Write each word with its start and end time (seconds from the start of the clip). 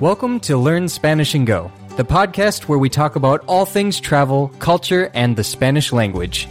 Welcome 0.00 0.38
to 0.40 0.56
Learn 0.56 0.88
Spanish 0.88 1.34
and 1.34 1.44
Go, 1.44 1.72
the 1.96 2.04
podcast 2.04 2.68
where 2.68 2.78
we 2.78 2.88
talk 2.88 3.16
about 3.16 3.42
all 3.48 3.66
things 3.66 3.98
travel, 3.98 4.46
culture, 4.60 5.10
and 5.12 5.34
the 5.34 5.42
Spanish 5.42 5.92
language. 5.92 6.46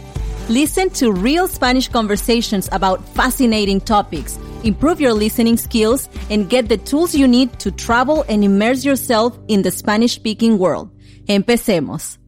Listen 0.50 0.90
to 0.90 1.10
real 1.10 1.48
Spanish 1.48 1.88
conversations 1.88 2.68
about 2.72 3.02
fascinating 3.14 3.80
topics. 3.80 4.38
Improve 4.64 5.00
your 5.00 5.14
listening 5.14 5.56
skills 5.56 6.10
and 6.28 6.50
get 6.50 6.68
the 6.68 6.76
tools 6.76 7.14
you 7.14 7.26
need 7.26 7.58
to 7.60 7.70
travel 7.70 8.22
and 8.28 8.44
immerse 8.44 8.84
yourself 8.84 9.38
in 9.48 9.62
the 9.62 9.70
Spanish 9.70 10.16
speaking 10.16 10.58
world. 10.58 10.90
Empecemos. 11.26 12.18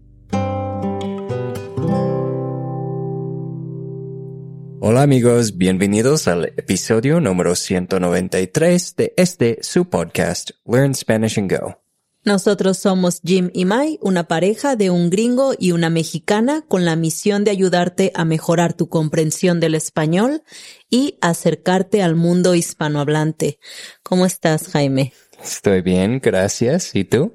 Hola 4.82 5.02
amigos, 5.02 5.58
bienvenidos 5.58 6.26
al 6.26 6.54
episodio 6.56 7.20
número 7.20 7.54
193 7.54 8.96
de 8.96 9.12
este 9.18 9.58
su 9.60 9.90
podcast 9.90 10.52
Learn 10.64 10.94
Spanish 10.94 11.38
and 11.38 11.52
Go. 11.52 11.78
Nosotros 12.24 12.78
somos 12.78 13.20
Jim 13.22 13.50
y 13.52 13.66
Mai, 13.66 13.98
una 14.00 14.26
pareja 14.26 14.76
de 14.76 14.88
un 14.88 15.10
gringo 15.10 15.52
y 15.58 15.72
una 15.72 15.90
mexicana 15.90 16.64
con 16.66 16.86
la 16.86 16.96
misión 16.96 17.44
de 17.44 17.50
ayudarte 17.50 18.10
a 18.14 18.24
mejorar 18.24 18.72
tu 18.72 18.88
comprensión 18.88 19.60
del 19.60 19.74
español 19.74 20.44
y 20.88 21.18
acercarte 21.20 22.02
al 22.02 22.16
mundo 22.16 22.54
hispanohablante. 22.54 23.58
¿Cómo 24.02 24.24
estás, 24.24 24.68
Jaime? 24.68 25.12
Estoy 25.44 25.82
bien, 25.82 26.20
gracias. 26.24 26.94
¿Y 26.94 27.04
tú? 27.04 27.34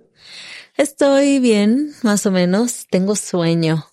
Estoy 0.77 1.37
bien, 1.37 1.91
más 2.01 2.25
o 2.25 2.31
menos. 2.31 2.87
Tengo 2.89 3.15
sueño. 3.15 3.85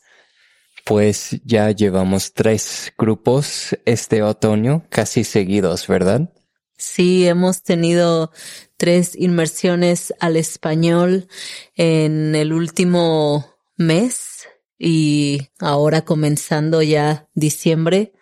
Pues 0.84 1.40
ya 1.44 1.70
llevamos 1.70 2.32
tres 2.32 2.92
grupos 2.98 3.76
este 3.84 4.22
otoño, 4.22 4.84
casi 4.88 5.24
seguidos, 5.24 5.86
¿verdad? 5.86 6.32
Sí, 6.76 7.28
hemos 7.28 7.62
tenido 7.62 8.32
tres 8.76 9.14
inmersiones 9.14 10.12
al 10.18 10.36
español 10.36 11.28
en 11.76 12.34
el 12.34 12.52
último 12.52 13.54
mes 13.76 14.48
y 14.78 15.50
ahora 15.60 16.04
comenzando 16.04 16.82
ya 16.82 17.28
diciembre, 17.34 18.12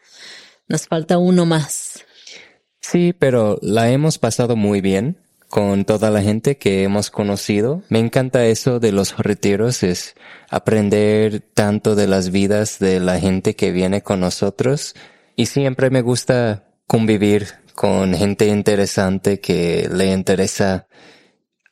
nos 0.69 0.87
falta 0.87 1.17
uno 1.17 1.47
más. 1.47 2.05
Sí, 2.81 3.15
pero 3.19 3.59
la 3.63 3.91
hemos 3.91 4.19
pasado 4.19 4.57
muy 4.57 4.83
bien 4.83 5.19
con 5.51 5.85
toda 5.85 6.11
la 6.11 6.23
gente 6.23 6.57
que 6.57 6.85
hemos 6.85 7.11
conocido. 7.11 7.83
Me 7.89 7.99
encanta 7.99 8.47
eso 8.47 8.79
de 8.79 8.93
los 8.93 9.19
retiros, 9.19 9.83
es 9.83 10.15
aprender 10.49 11.41
tanto 11.41 11.97
de 11.97 12.07
las 12.07 12.31
vidas 12.31 12.79
de 12.79 13.01
la 13.01 13.19
gente 13.19 13.57
que 13.57 13.73
viene 13.73 14.03
con 14.03 14.21
nosotros 14.21 14.95
y 15.35 15.47
siempre 15.47 15.91
me 15.91 16.03
gusta 16.03 16.69
convivir 16.87 17.49
con 17.75 18.15
gente 18.15 18.47
interesante 18.47 19.41
que 19.41 19.89
le 19.93 20.13
interesa 20.13 20.87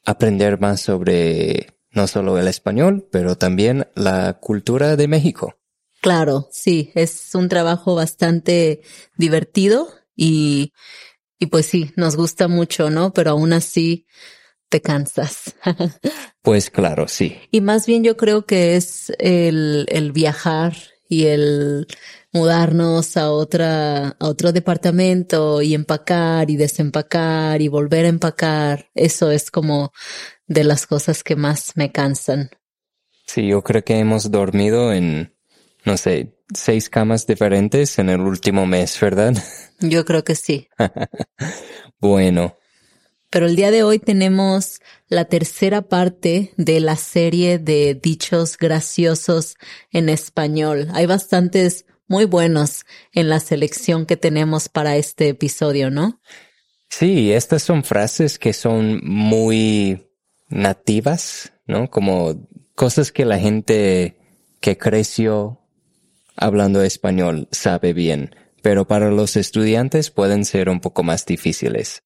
aprender 0.04 0.58
más 0.58 0.80
sobre 0.80 1.78
no 1.92 2.08
solo 2.08 2.36
el 2.38 2.48
español, 2.48 3.06
pero 3.12 3.38
también 3.38 3.86
la 3.94 4.38
cultura 4.40 4.96
de 4.96 5.06
México. 5.06 5.54
Claro, 6.00 6.48
sí, 6.50 6.90
es 6.94 7.32
un 7.34 7.48
trabajo 7.48 7.94
bastante 7.94 8.82
divertido 9.16 9.88
y 10.16 10.72
y 11.38 11.46
pues 11.46 11.66
sí, 11.66 11.92
nos 11.96 12.16
gusta 12.16 12.48
mucho, 12.48 12.90
¿no? 12.90 13.12
Pero 13.12 13.30
aún 13.30 13.52
así 13.52 14.06
te 14.68 14.80
cansas. 14.80 15.54
pues 16.42 16.70
claro, 16.70 17.08
sí. 17.08 17.36
Y 17.50 17.60
más 17.60 17.86
bien 17.86 18.04
yo 18.04 18.16
creo 18.16 18.44
que 18.44 18.76
es 18.76 19.12
el, 19.18 19.86
el 19.88 20.12
viajar 20.12 20.76
y 21.08 21.26
el 21.26 21.86
mudarnos 22.32 23.16
a 23.16 23.30
otra, 23.30 24.08
a 24.08 24.26
otro 24.26 24.52
departamento 24.52 25.62
y 25.62 25.74
empacar 25.74 26.50
y 26.50 26.56
desempacar 26.56 27.62
y 27.62 27.68
volver 27.68 28.04
a 28.04 28.08
empacar. 28.08 28.90
Eso 28.94 29.30
es 29.30 29.50
como 29.50 29.92
de 30.46 30.64
las 30.64 30.86
cosas 30.86 31.22
que 31.22 31.36
más 31.36 31.76
me 31.76 31.92
cansan. 31.92 32.50
Sí, 33.26 33.48
yo 33.48 33.62
creo 33.62 33.84
que 33.84 33.98
hemos 33.98 34.30
dormido 34.30 34.92
en, 34.92 35.34
no 35.84 35.96
sé, 35.96 36.37
seis 36.54 36.88
camas 36.88 37.26
diferentes 37.26 37.98
en 37.98 38.08
el 38.08 38.20
último 38.20 38.66
mes, 38.66 38.98
¿verdad? 39.00 39.34
Yo 39.80 40.04
creo 40.04 40.24
que 40.24 40.34
sí. 40.34 40.68
bueno. 42.00 42.56
Pero 43.30 43.46
el 43.46 43.56
día 43.56 43.70
de 43.70 43.82
hoy 43.82 43.98
tenemos 43.98 44.80
la 45.08 45.26
tercera 45.26 45.82
parte 45.82 46.54
de 46.56 46.80
la 46.80 46.96
serie 46.96 47.58
de 47.58 47.94
dichos 47.94 48.56
graciosos 48.56 49.56
en 49.90 50.08
español. 50.08 50.88
Hay 50.94 51.04
bastantes 51.04 51.84
muy 52.06 52.24
buenos 52.24 52.86
en 53.12 53.28
la 53.28 53.38
selección 53.38 54.06
que 54.06 54.16
tenemos 54.16 54.70
para 54.70 54.96
este 54.96 55.28
episodio, 55.28 55.90
¿no? 55.90 56.20
Sí, 56.88 57.32
estas 57.32 57.62
son 57.62 57.84
frases 57.84 58.38
que 58.38 58.54
son 58.54 59.00
muy 59.04 60.08
nativas, 60.48 61.52
¿no? 61.66 61.90
Como 61.90 62.48
cosas 62.74 63.12
que 63.12 63.26
la 63.26 63.38
gente 63.38 64.16
que 64.60 64.78
creció 64.78 65.57
hablando 66.38 66.82
español 66.82 67.48
sabe 67.50 67.92
bien 67.92 68.30
pero 68.62 68.86
para 68.86 69.10
los 69.10 69.36
estudiantes 69.36 70.10
pueden 70.10 70.44
ser 70.44 70.68
un 70.68 70.80
poco 70.80 71.02
más 71.02 71.24
difíciles. 71.26 72.02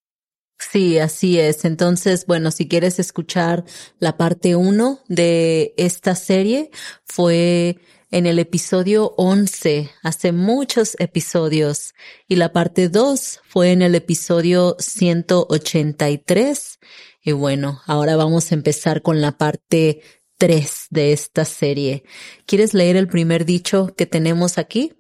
Sí, 0.59 0.99
así 0.99 1.39
es. 1.41 1.65
Entonces, 1.65 2.27
bueno, 2.27 2.51
si 2.53 2.69
quieres 2.69 2.99
escuchar 3.01 3.65
la 3.99 4.17
parte 4.17 4.55
uno 4.55 5.01
de 5.09 5.75
esta 5.77 6.15
serie, 6.15 6.71
fue 7.05 7.79
en 8.13 8.27
el 8.27 8.39
episodio 8.39 9.13
11, 9.17 9.91
hace 10.03 10.33
muchos 10.33 10.95
episodios, 11.01 11.95
y 12.29 12.37
la 12.37 12.53
parte 12.53 12.89
2 12.89 13.41
fue 13.49 13.73
en 13.73 13.83
el 13.83 13.97
episodio 13.97 14.77
183. 14.79 16.79
Y 17.25 17.33
bueno, 17.33 17.81
ahora 17.87 18.15
vamos 18.15 18.53
a 18.53 18.55
empezar 18.55 19.03
con 19.03 19.21
la 19.21 19.39
parte 19.39 20.03
3 20.43 20.89
de 20.91 21.13
esta 21.13 21.45
serie. 21.45 22.03
¿Quieres 22.47 22.75
leer 22.75 22.97
el 22.97 23.07
primer 23.07 23.45
dicho 23.45 23.95
que 23.97 24.07
tenemos 24.07 24.59
aquí? 24.59 24.93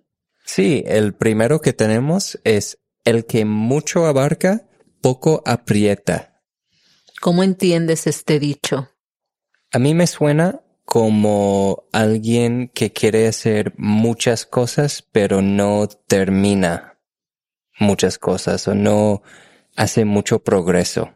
Sí, 0.44 0.84
el 0.86 1.14
primero 1.14 1.60
que 1.60 1.72
tenemos 1.72 2.38
es 2.44 2.78
el 3.04 3.26
que 3.26 3.44
mucho 3.44 4.06
abarca, 4.06 4.68
poco 5.00 5.42
aprieta. 5.44 6.40
¿Cómo 7.20 7.42
entiendes 7.42 8.06
este 8.06 8.38
dicho? 8.38 8.90
A 9.72 9.80
mí 9.80 9.94
me 9.94 10.06
suena 10.06 10.62
como 10.84 11.88
alguien 11.92 12.70
que 12.72 12.92
quiere 12.92 13.26
hacer 13.26 13.74
muchas 13.76 14.46
cosas, 14.46 15.02
pero 15.10 15.42
no 15.42 15.88
termina 16.06 17.00
muchas 17.80 18.16
cosas 18.16 18.68
o 18.68 18.76
no 18.76 19.22
hace 19.74 20.04
mucho 20.04 20.44
progreso. 20.44 21.12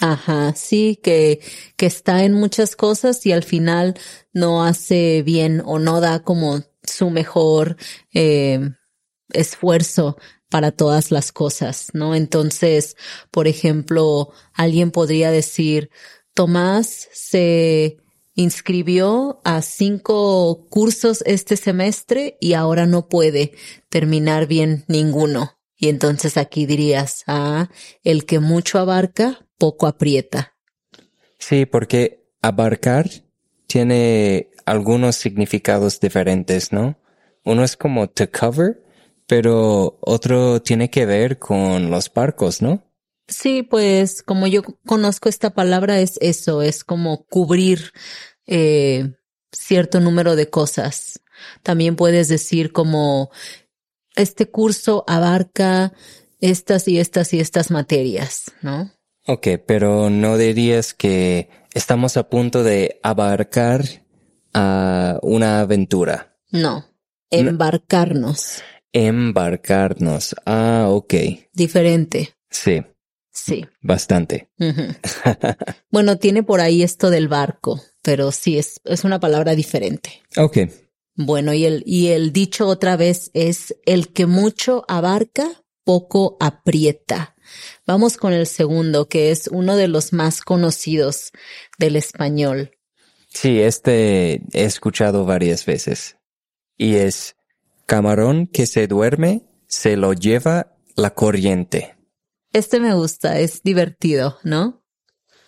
Ajá, 0.00 0.54
sí, 0.56 0.98
que, 1.02 1.40
que 1.76 1.86
está 1.86 2.24
en 2.24 2.32
muchas 2.34 2.76
cosas 2.76 3.24
y 3.26 3.32
al 3.32 3.44
final 3.44 3.94
no 4.32 4.64
hace 4.64 5.22
bien 5.22 5.62
o 5.64 5.78
no 5.78 6.00
da 6.00 6.22
como 6.22 6.62
su 6.82 7.10
mejor 7.10 7.76
eh, 8.12 8.70
esfuerzo 9.30 10.16
para 10.50 10.72
todas 10.72 11.10
las 11.10 11.32
cosas, 11.32 11.88
¿no? 11.94 12.14
Entonces, 12.14 12.96
por 13.30 13.48
ejemplo, 13.48 14.32
alguien 14.52 14.90
podría 14.90 15.30
decir, 15.30 15.90
Tomás 16.34 17.08
se 17.12 17.98
inscribió 18.34 19.40
a 19.44 19.62
cinco 19.62 20.66
cursos 20.68 21.22
este 21.26 21.56
semestre 21.56 22.36
y 22.40 22.54
ahora 22.54 22.86
no 22.86 23.08
puede 23.08 23.52
terminar 23.88 24.46
bien 24.46 24.84
ninguno. 24.88 25.58
Y 25.76 25.88
entonces 25.88 26.36
aquí 26.36 26.66
dirías, 26.66 27.24
ah, 27.26 27.68
el 28.02 28.24
que 28.24 28.38
mucho 28.40 28.78
abarca, 28.78 29.43
poco 29.58 29.86
aprieta. 29.86 30.54
Sí, 31.38 31.66
porque 31.66 32.26
abarcar 32.42 33.10
tiene 33.66 34.50
algunos 34.66 35.16
significados 35.16 36.00
diferentes, 36.00 36.72
¿no? 36.72 36.98
Uno 37.44 37.64
es 37.64 37.76
como 37.76 38.08
to 38.08 38.30
cover, 38.30 38.82
pero 39.26 39.98
otro 40.00 40.62
tiene 40.62 40.90
que 40.90 41.06
ver 41.06 41.38
con 41.38 41.90
los 41.90 42.12
barcos, 42.12 42.62
¿no? 42.62 42.82
Sí, 43.28 43.62
pues 43.62 44.22
como 44.22 44.46
yo 44.46 44.62
conozco 44.86 45.28
esta 45.28 45.50
palabra 45.50 46.00
es 46.00 46.18
eso, 46.20 46.62
es 46.62 46.84
como 46.84 47.24
cubrir 47.26 47.92
eh, 48.46 49.14
cierto 49.50 50.00
número 50.00 50.36
de 50.36 50.50
cosas. 50.50 51.20
También 51.62 51.96
puedes 51.96 52.28
decir 52.28 52.72
como 52.72 53.30
este 54.14 54.50
curso 54.50 55.04
abarca 55.06 55.92
estas 56.40 56.86
y 56.88 56.98
estas 56.98 57.32
y 57.32 57.40
estas 57.40 57.70
materias, 57.70 58.52
¿no? 58.60 58.93
Ok, 59.26 59.48
pero 59.66 60.10
no 60.10 60.36
dirías 60.36 60.92
que 60.92 61.48
estamos 61.72 62.16
a 62.16 62.28
punto 62.28 62.62
de 62.62 63.00
abarcar 63.02 63.82
a 64.52 65.18
una 65.22 65.60
aventura. 65.60 66.36
No, 66.50 66.84
embarcarnos. 67.30 68.62
Embarcarnos. 68.92 70.36
Ah, 70.44 70.86
ok. 70.90 71.14
Diferente. 71.52 72.34
Sí. 72.50 72.82
Sí. 73.32 73.66
Bastante. 73.80 74.50
bueno, 75.90 76.18
tiene 76.18 76.42
por 76.42 76.60
ahí 76.60 76.82
esto 76.82 77.10
del 77.10 77.26
barco, 77.26 77.80
pero 78.02 78.30
sí 78.30 78.58
es, 78.58 78.80
es 78.84 79.04
una 79.04 79.18
palabra 79.18 79.54
diferente. 79.54 80.22
Ok. 80.36 80.58
Bueno, 81.16 81.52
y 81.54 81.64
el, 81.64 81.82
y 81.86 82.08
el 82.08 82.32
dicho 82.32 82.66
otra 82.66 82.96
vez 82.96 83.30
es 83.34 83.74
el 83.86 84.12
que 84.12 84.26
mucho 84.26 84.84
abarca, 84.86 85.64
poco 85.84 86.36
aprieta. 86.40 87.33
Vamos 87.86 88.16
con 88.16 88.32
el 88.32 88.46
segundo, 88.46 89.08
que 89.08 89.30
es 89.30 89.48
uno 89.48 89.76
de 89.76 89.88
los 89.88 90.12
más 90.12 90.40
conocidos 90.40 91.32
del 91.78 91.96
español. 91.96 92.72
Sí, 93.28 93.60
este 93.60 94.42
he 94.52 94.64
escuchado 94.64 95.24
varias 95.24 95.66
veces. 95.66 96.16
Y 96.76 96.96
es 96.96 97.36
camarón 97.86 98.46
que 98.46 98.66
se 98.66 98.86
duerme, 98.86 99.42
se 99.66 99.96
lo 99.96 100.12
lleva 100.12 100.76
la 100.96 101.14
corriente. 101.14 101.96
Este 102.52 102.78
me 102.78 102.94
gusta, 102.94 103.40
es 103.40 103.62
divertido, 103.62 104.38
¿no? 104.44 104.84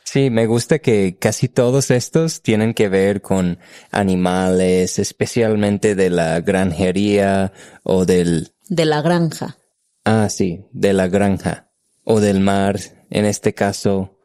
Sí, 0.03 0.31
me 0.31 0.47
gusta 0.47 0.79
que 0.79 1.17
casi 1.19 1.49
todos 1.49 1.91
estos 1.91 2.41
tienen 2.41 2.75
que 2.75 2.89
ver 2.89 3.23
con 3.23 3.59
animales, 3.91 4.99
especialmente 4.99 5.95
de 5.95 6.11
la 6.11 6.41
granjería 6.41 7.53
o 7.83 8.05
del... 8.05 8.53
De 8.69 8.85
la 8.85 9.03
granja. 9.03 9.57
Ah, 10.05 10.29
sí, 10.29 10.65
de 10.73 10.93
la 10.93 11.09
granja. 11.09 11.66
O 12.09 12.21
del 12.21 12.39
mar, 12.41 12.79
en 13.11 13.25
este 13.25 13.53
caso. 13.53 14.17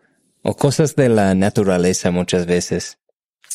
O 0.44 0.56
cosas 0.56 0.96
de 0.96 1.10
la 1.10 1.36
naturaleza 1.36 2.12
muchas 2.12 2.46
veces. 2.46 3.00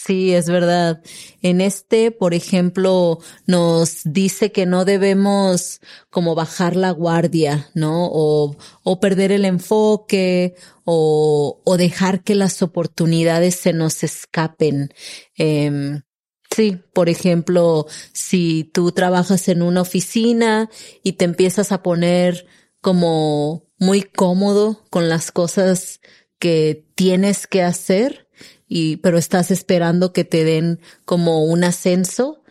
Sí, 0.07 0.35
es 0.35 0.49
verdad. 0.49 1.03
En 1.43 1.61
este, 1.61 2.11
por 2.11 2.35
ejemplo, 2.35 3.19
nos 3.47 4.03
dice 4.05 4.53
que 4.53 4.67
no 4.67 4.85
debemos 4.85 5.81
como 6.11 6.35
bajar 6.35 6.77
la 6.77 6.91
guardia, 6.91 7.71
¿no? 7.75 8.09
O, 8.13 8.57
o 8.85 9.01
perder 9.01 9.33
el 9.33 9.45
enfoque 9.45 10.55
o, 10.85 11.61
o, 11.65 11.77
dejar 11.77 12.23
que 12.23 12.35
las 12.35 12.63
oportunidades 12.63 13.57
se 13.57 13.73
nos 13.73 14.05
escapen. 14.05 14.91
Eh, 15.39 16.03
sí, 16.55 16.79
por 16.93 17.09
ejemplo, 17.09 17.87
si 18.13 18.71
tú 18.73 18.93
trabajas 18.93 19.49
en 19.49 19.63
una 19.63 19.81
oficina 19.81 20.69
y 21.03 21.15
te 21.15 21.25
empiezas 21.25 21.73
a 21.73 21.83
poner 21.83 22.47
como 22.87 23.65
muy 23.79 24.03
cómodo 24.03 24.85
con 24.91 25.09
las 25.09 25.33
cosas 25.33 26.01
que 26.39 26.87
tienes 26.95 27.49
que 27.49 27.65
hacer, 27.65 28.29
y, 28.69 28.99
pero 28.99 29.19
estás 29.19 29.51
esperando 29.51 30.13
que 30.13 30.23
te 30.23 30.45
den 30.45 30.79
como 31.05 31.45
un 31.47 31.65
ascenso, 31.65 32.45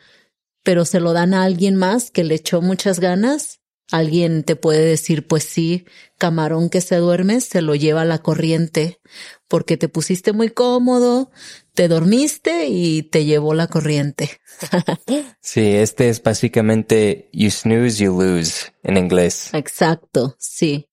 pero 0.61 0.83
se 0.83 0.99
lo 0.99 1.13
dan 1.13 1.33
a 1.33 1.43
alguien 1.43 1.77
más 1.77 2.11
que 2.11 2.25
le 2.25 2.35
echó 2.35 2.61
muchas 2.61 2.99
ganas. 2.99 3.61
Alguien 3.91 4.43
te 4.43 4.55
puede 4.55 4.83
decir, 4.83 5.27
pues 5.27 5.43
sí, 5.43 5.85
camarón 6.17 6.69
que 6.69 6.81
se 6.81 6.95
duerme 6.95 7.39
se 7.39 7.61
lo 7.61 7.75
lleva 7.75 8.03
la 8.03 8.19
corriente 8.19 8.99
porque 9.47 9.77
te 9.77 9.89
pusiste 9.89 10.33
muy 10.33 10.49
cómodo, 10.49 11.31
te 11.73 11.87
dormiste 11.87 12.67
y 12.67 13.03
te 13.03 13.25
llevó 13.25 13.53
la 13.53 13.67
corriente. 13.67 14.41
sí, 15.39 15.61
este 15.61 16.09
es 16.09 16.23
básicamente 16.23 17.29
you 17.31 17.51
snooze, 17.51 18.03
you 18.03 18.19
lose 18.19 18.73
en 18.81 18.97
inglés. 18.97 19.49
Exacto, 19.53 20.35
sí. 20.39 20.89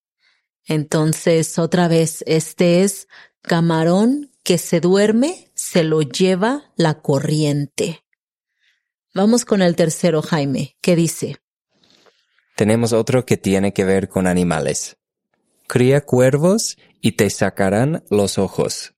Entonces, 0.67 1.59
otra 1.59 1.89
vez, 1.89 2.23
este 2.27 2.83
es 2.83 3.09
camarón 3.41 4.31
que 4.44 4.59
se 4.59 4.81
duerme 4.81 5.50
se 5.55 5.85
lo 5.85 6.03
lleva 6.03 6.73
la 6.77 7.00
corriente. 7.00 8.05
Vamos 9.15 9.44
con 9.44 9.62
el 9.62 9.77
tercero, 9.77 10.23
Jaime, 10.23 10.77
¿Qué 10.81 10.97
dice. 10.97 11.42
Tenemos 12.56 12.93
otro 12.93 13.25
que 13.25 13.37
tiene 13.37 13.72
que 13.72 13.84
ver 13.84 14.08
con 14.08 14.26
animales. 14.26 14.96
Cría 15.66 16.02
cuervos 16.02 16.76
y 17.00 17.12
te 17.12 17.31
sacarán 17.31 18.04
los 18.10 18.38
ojos. 18.38 18.94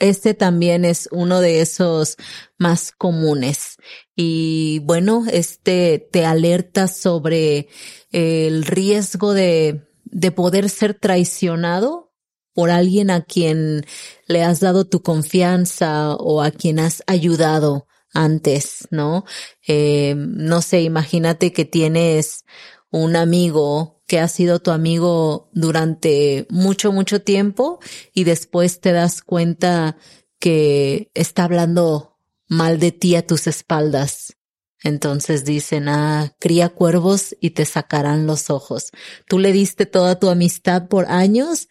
Este 0.00 0.34
también 0.34 0.84
es 0.84 1.08
uno 1.12 1.40
de 1.40 1.60
esos 1.60 2.16
más 2.58 2.90
comunes. 2.90 3.76
Y 4.16 4.80
bueno, 4.80 5.24
este 5.30 5.98
te 6.10 6.24
alerta 6.24 6.88
sobre 6.88 7.68
el 8.10 8.64
riesgo 8.64 9.34
de, 9.34 9.86
de 10.04 10.32
poder 10.32 10.68
ser 10.68 10.94
traicionado 10.94 12.12
por 12.54 12.70
alguien 12.70 13.10
a 13.10 13.22
quien 13.22 13.84
le 14.26 14.42
has 14.42 14.60
dado 14.60 14.84
tu 14.84 15.02
confianza 15.02 16.14
o 16.14 16.42
a 16.42 16.50
quien 16.50 16.78
has 16.78 17.02
ayudado 17.06 17.86
antes, 18.14 18.88
¿no? 18.90 19.24
Eh, 19.66 20.14
no 20.16 20.62
sé, 20.62 20.82
imagínate 20.82 21.52
que 21.52 21.64
tienes 21.64 22.44
un 22.90 23.16
amigo 23.16 24.02
que 24.06 24.20
ha 24.20 24.28
sido 24.28 24.60
tu 24.60 24.70
amigo 24.70 25.50
durante 25.52 26.46
mucho, 26.48 26.92
mucho 26.92 27.22
tiempo 27.22 27.80
y 28.14 28.24
después 28.24 28.80
te 28.80 28.92
das 28.92 29.20
cuenta 29.20 29.96
que 30.38 31.10
está 31.14 31.44
hablando 31.44 32.18
mal 32.46 32.78
de 32.78 32.92
ti 32.92 33.16
a 33.16 33.26
tus 33.26 33.46
espaldas. 33.46 34.36
Entonces 34.82 35.44
dicen, 35.44 35.88
ah, 35.88 36.36
cría 36.38 36.68
cuervos 36.68 37.34
y 37.40 37.50
te 37.50 37.64
sacarán 37.64 38.26
los 38.26 38.50
ojos. 38.50 38.90
Tú 39.26 39.38
le 39.38 39.52
diste 39.52 39.86
toda 39.86 40.18
tu 40.20 40.28
amistad 40.28 40.88
por 40.88 41.06
años 41.06 41.68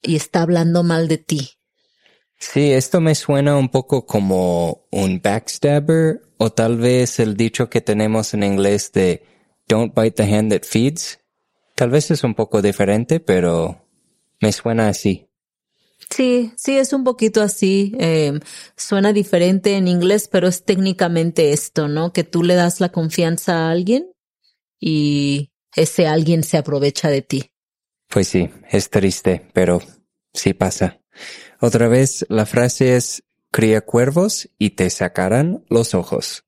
y 0.00 0.16
está 0.16 0.42
hablando 0.42 0.82
mal 0.82 1.06
de 1.06 1.18
ti. 1.18 1.55
Sí, 2.38 2.72
esto 2.72 3.00
me 3.00 3.14
suena 3.14 3.56
un 3.56 3.70
poco 3.70 4.06
como 4.06 4.86
un 4.90 5.20
backstabber 5.22 6.22
o 6.38 6.50
tal 6.52 6.76
vez 6.76 7.18
el 7.18 7.36
dicho 7.36 7.70
que 7.70 7.80
tenemos 7.80 8.34
en 8.34 8.42
inglés 8.42 8.92
de 8.92 9.24
don't 9.68 9.94
bite 9.94 10.22
the 10.22 10.34
hand 10.34 10.52
that 10.52 10.66
feeds. 10.66 11.18
Tal 11.74 11.90
vez 11.90 12.10
es 12.10 12.24
un 12.24 12.34
poco 12.34 12.62
diferente, 12.62 13.20
pero 13.20 13.86
me 14.40 14.52
suena 14.52 14.88
así. 14.88 15.28
Sí, 16.10 16.52
sí, 16.56 16.76
es 16.76 16.92
un 16.92 17.04
poquito 17.04 17.42
así. 17.42 17.94
Eh, 17.98 18.38
suena 18.76 19.12
diferente 19.12 19.76
en 19.76 19.88
inglés, 19.88 20.28
pero 20.30 20.48
es 20.48 20.64
técnicamente 20.64 21.52
esto, 21.52 21.88
¿no? 21.88 22.12
Que 22.12 22.24
tú 22.24 22.42
le 22.42 22.54
das 22.54 22.80
la 22.80 22.90
confianza 22.90 23.66
a 23.66 23.70
alguien 23.70 24.10
y 24.78 25.50
ese 25.74 26.06
alguien 26.06 26.44
se 26.44 26.58
aprovecha 26.58 27.08
de 27.08 27.22
ti. 27.22 27.50
Pues 28.08 28.28
sí, 28.28 28.50
es 28.70 28.88
triste, 28.90 29.48
pero 29.52 29.80
sí 30.36 30.54
pasa. 30.54 31.00
Otra 31.60 31.88
vez, 31.88 32.24
la 32.28 32.46
frase 32.46 32.96
es, 32.96 33.22
cría 33.50 33.80
cuervos 33.80 34.48
y 34.58 34.70
te 34.70 34.90
sacarán 34.90 35.64
los 35.68 35.94
ojos. 35.94 36.44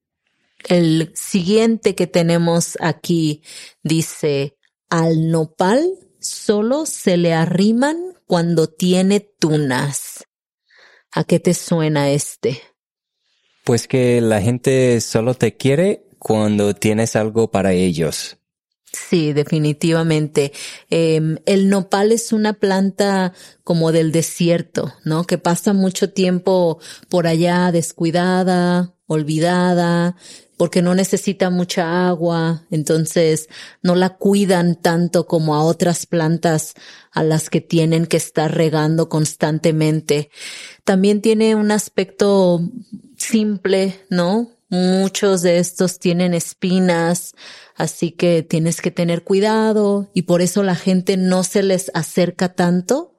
El 0.69 1.13
siguiente 1.15 1.95
que 1.95 2.07
tenemos 2.07 2.77
aquí 2.81 3.43
dice, 3.83 4.57
al 4.91 5.31
nopal 5.31 5.89
solo 6.21 6.85
se 6.87 7.17
le 7.17 7.33
arriman 7.33 7.97
cuando 8.27 8.69
tiene 8.69 9.21
tunas. 9.21 10.25
¿A 11.13 11.25
qué 11.25 11.41
te 11.41 11.55
suena 11.55 12.11
este? 12.11 12.61
Pues 13.65 13.89
que 13.89 14.21
la 14.21 14.41
gente 14.41 15.01
solo 15.01 15.35
te 15.35 15.57
quiere 15.57 16.07
cuando 16.19 16.75
tienes 16.75 17.17
algo 17.17 17.51
para 17.51 17.73
ellos. 17.73 18.38
Sí, 18.93 19.33
definitivamente. 19.33 20.53
Em, 20.89 21.39
el 21.47 21.69
nopal 21.69 22.13
es 22.13 22.33
una 22.33 22.55
planta 22.55 23.35
como 23.63 23.93
del 23.93 24.13
desierto, 24.13 24.95
¿no? 25.05 25.25
Que 25.25 25.37
pasa 25.39 25.73
mucho 25.73 26.11
tiempo 26.11 26.79
por 27.09 27.27
allá 27.27 27.71
descuidada, 27.71 28.95
olvidada, 29.07 30.17
porque 30.57 30.83
no 30.83 30.95
necesita 30.95 31.51
mucha 31.51 32.09
agua, 32.09 32.67
entonces 32.71 33.49
no 33.83 33.95
la 33.95 34.17
cuidan 34.17 34.75
tanto 34.75 35.27
como 35.27 35.55
a 35.55 35.63
otras 35.63 36.07
plantas 36.07 36.75
a 37.13 37.23
las 37.23 37.49
que 37.49 37.61
tienen 37.61 38.07
que 38.07 38.17
estar 38.17 38.55
regando 38.55 39.09
constantemente. 39.09 40.31
También 40.85 41.21
tiene 41.23 41.55
un 41.55 41.71
aspecto 41.71 42.61
simple, 43.17 44.01
¿no? 44.11 44.58
Muchos 44.71 45.43
de 45.43 45.59
estos 45.59 45.99
tienen 45.99 46.35
espinas, 46.35 47.35
así 47.75 48.11
que 48.11 48.43
tienes 48.43 48.83
que 48.83 48.91
tener 48.91 49.25
cuidado 49.25 50.11
y 50.13 50.23
por 50.23 50.43
eso 50.43 50.63
la 50.63 50.75
gente 50.75 51.17
no 51.17 51.43
se 51.43 51.63
les 51.63 51.91
acerca 51.95 52.55
tanto, 52.55 53.17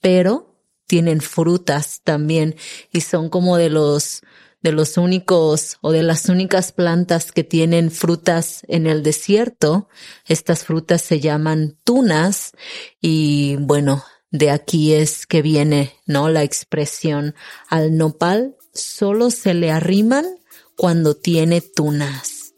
pero 0.00 0.50
tienen 0.86 1.20
frutas 1.20 2.00
también 2.04 2.56
y 2.92 3.00
son 3.00 3.30
como 3.30 3.56
de 3.56 3.70
los 3.70 4.22
de 4.62 4.72
los 4.72 4.98
únicos 4.98 5.78
o 5.80 5.90
de 5.90 6.02
las 6.02 6.28
únicas 6.28 6.72
plantas 6.72 7.32
que 7.32 7.44
tienen 7.44 7.90
frutas 7.90 8.62
en 8.68 8.86
el 8.86 9.02
desierto. 9.02 9.88
Estas 10.26 10.64
frutas 10.64 11.00
se 11.00 11.18
llaman 11.18 11.78
tunas 11.82 12.52
y 13.00 13.56
bueno, 13.56 14.04
de 14.30 14.50
aquí 14.50 14.92
es 14.92 15.26
que 15.26 15.40
viene, 15.40 15.94
¿no? 16.04 16.28
La 16.28 16.42
expresión 16.42 17.34
al 17.68 17.96
nopal 17.96 18.56
solo 18.74 19.30
se 19.30 19.54
le 19.54 19.70
arriman 19.70 20.26
cuando 20.80 21.12
tiene 21.12 21.60
tunas. 21.60 22.54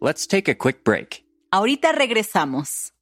Let's 0.00 0.26
take 0.26 0.48
a 0.48 0.54
quick 0.54 0.82
break. 0.84 1.22
Ahorita 1.52 1.92
regresamos. 1.92 2.92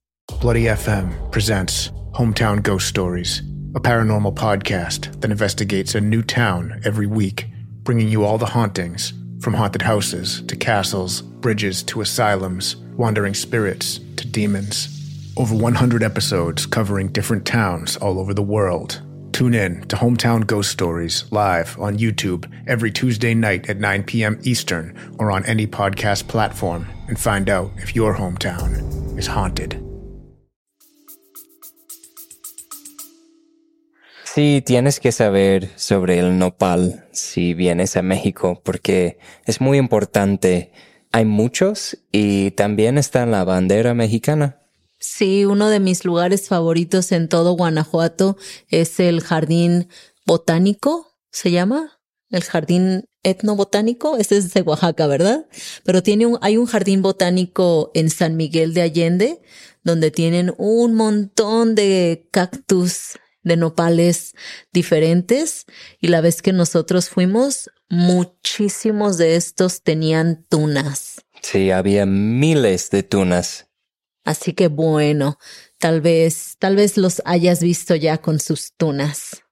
Bloody 0.41 0.65
FM 0.65 1.31
presents 1.31 1.93
Hometown 2.15 2.61
Ghost 2.61 2.89
Stories, 2.89 3.43
a 3.77 3.81
paranormal 3.81 4.35
podcast 4.35 5.21
that 5.21 5.31
investigates 5.31 5.95
a 5.95 6.01
new 6.01 6.21
town 6.21 6.81
every 6.85 7.07
week, 7.07 7.47
bringing 7.85 8.09
you 8.09 8.25
all 8.25 8.39
the 8.39 8.47
hauntings 8.47 9.13
from 9.41 9.55
haunted 9.55 9.83
houses 9.83 10.43
to 10.49 10.57
castles, 10.57 11.23
bridges 11.23 11.85
to 11.85 12.01
asylums, 12.01 12.75
wandering 12.97 13.35
spirits 13.35 14.01
to 14.17 14.27
demons. 14.27 14.89
Over 15.37 15.55
100 15.55 16.03
episodes 16.03 16.67
covering 16.67 17.13
different 17.13 17.47
towns 17.47 17.97
all 17.99 18.19
over 18.19 18.35
the 18.35 18.43
world 18.43 19.01
Tune 19.33 19.55
in 19.55 19.83
to 19.89 19.97
Hometown 19.97 20.47
Ghost 20.47 20.71
Stories 20.71 21.25
live 21.31 21.79
on 21.79 21.99
YouTube 21.99 22.51
every 22.67 22.91
Tuesday 22.91 23.35
night 23.35 23.69
at 23.71 23.79
9 23.79 24.05
p.m. 24.05 24.39
Eastern 24.43 24.95
or 25.19 25.31
on 25.31 25.45
any 25.47 25.67
podcast 25.67 26.29
platform 26.29 26.87
and 27.09 27.19
find 27.19 27.49
out 27.49 27.71
if 27.77 27.95
your 27.95 28.15
hometown 28.15 29.17
is 29.19 29.27
haunted. 29.27 29.83
Sí, 34.25 34.63
tienes 34.65 35.01
que 35.01 35.11
saber 35.11 35.71
sobre 35.77 36.19
el 36.19 36.39
nopal 36.39 37.05
si 37.13 37.55
vienes 37.55 37.97
a 37.97 38.03
México 38.03 38.61
porque 38.63 39.19
es 39.47 39.61
muy 39.61 39.79
importante. 39.79 40.71
Hay 41.11 41.25
muchos 41.25 41.99
y 42.13 42.53
también 42.53 42.99
está 42.99 43.27
la 43.27 43.43
bandera 43.45 43.95
mexicana. 43.95 44.59
Sí, 44.99 45.45
uno 45.45 45.69
de 45.69 45.81
mis 45.81 46.05
lugares 46.05 46.49
favoritos 46.49 47.13
en 47.13 47.29
todo 47.29 47.53
Guanajuato 47.53 48.37
es 48.69 48.99
el 48.99 49.21
jardín 49.21 49.89
botánico, 50.27 51.17
se 51.31 51.51
llama, 51.51 52.01
el 52.31 52.45
jardín 52.45 53.05
etnobotánico, 53.23 54.17
este 54.17 54.37
es 54.37 54.53
de 54.53 54.63
Oaxaca, 54.63 55.07
¿verdad? 55.07 55.47
Pero 55.85 56.03
tiene 56.03 56.27
un, 56.27 56.39
hay 56.41 56.57
un 56.57 56.67
jardín 56.67 57.03
botánico 57.03 57.91
en 57.95 58.11
San 58.11 58.37
Miguel 58.37 58.75
de 58.75 58.83
Allende, 58.83 59.41
donde 59.83 60.11
tienen 60.11 60.53
un 60.59 60.95
montón 60.95 61.75
de 61.75 62.29
cactus, 62.31 63.19
de 63.43 63.57
nopales 63.57 64.35
diferentes, 64.73 65.65
y 66.01 66.09
la 66.09 66.21
vez 66.21 66.43
que 66.43 66.53
nosotros 66.53 67.09
fuimos, 67.09 67.71
muchísimos 67.89 69.17
de 69.17 69.37
estos 69.37 69.83
tenían 69.83 70.45
tunas. 70.49 71.23
Sí, 71.43 71.71
había 71.71 72.05
miles 72.05 72.91
de 72.91 73.03
tunas. 73.03 73.68
Así 74.29 74.53
que 74.53 74.69
bueno, 74.69 75.39
tal 75.79 76.03
vez, 76.03 76.57
tal 76.59 76.77
vez 76.77 76.99
los 76.99 77.23
hayas 77.25 77.63
visto 77.63 77.95
ya 77.95 78.19
con 78.19 78.41
sus 78.41 78.75
tunas. 78.77 79.43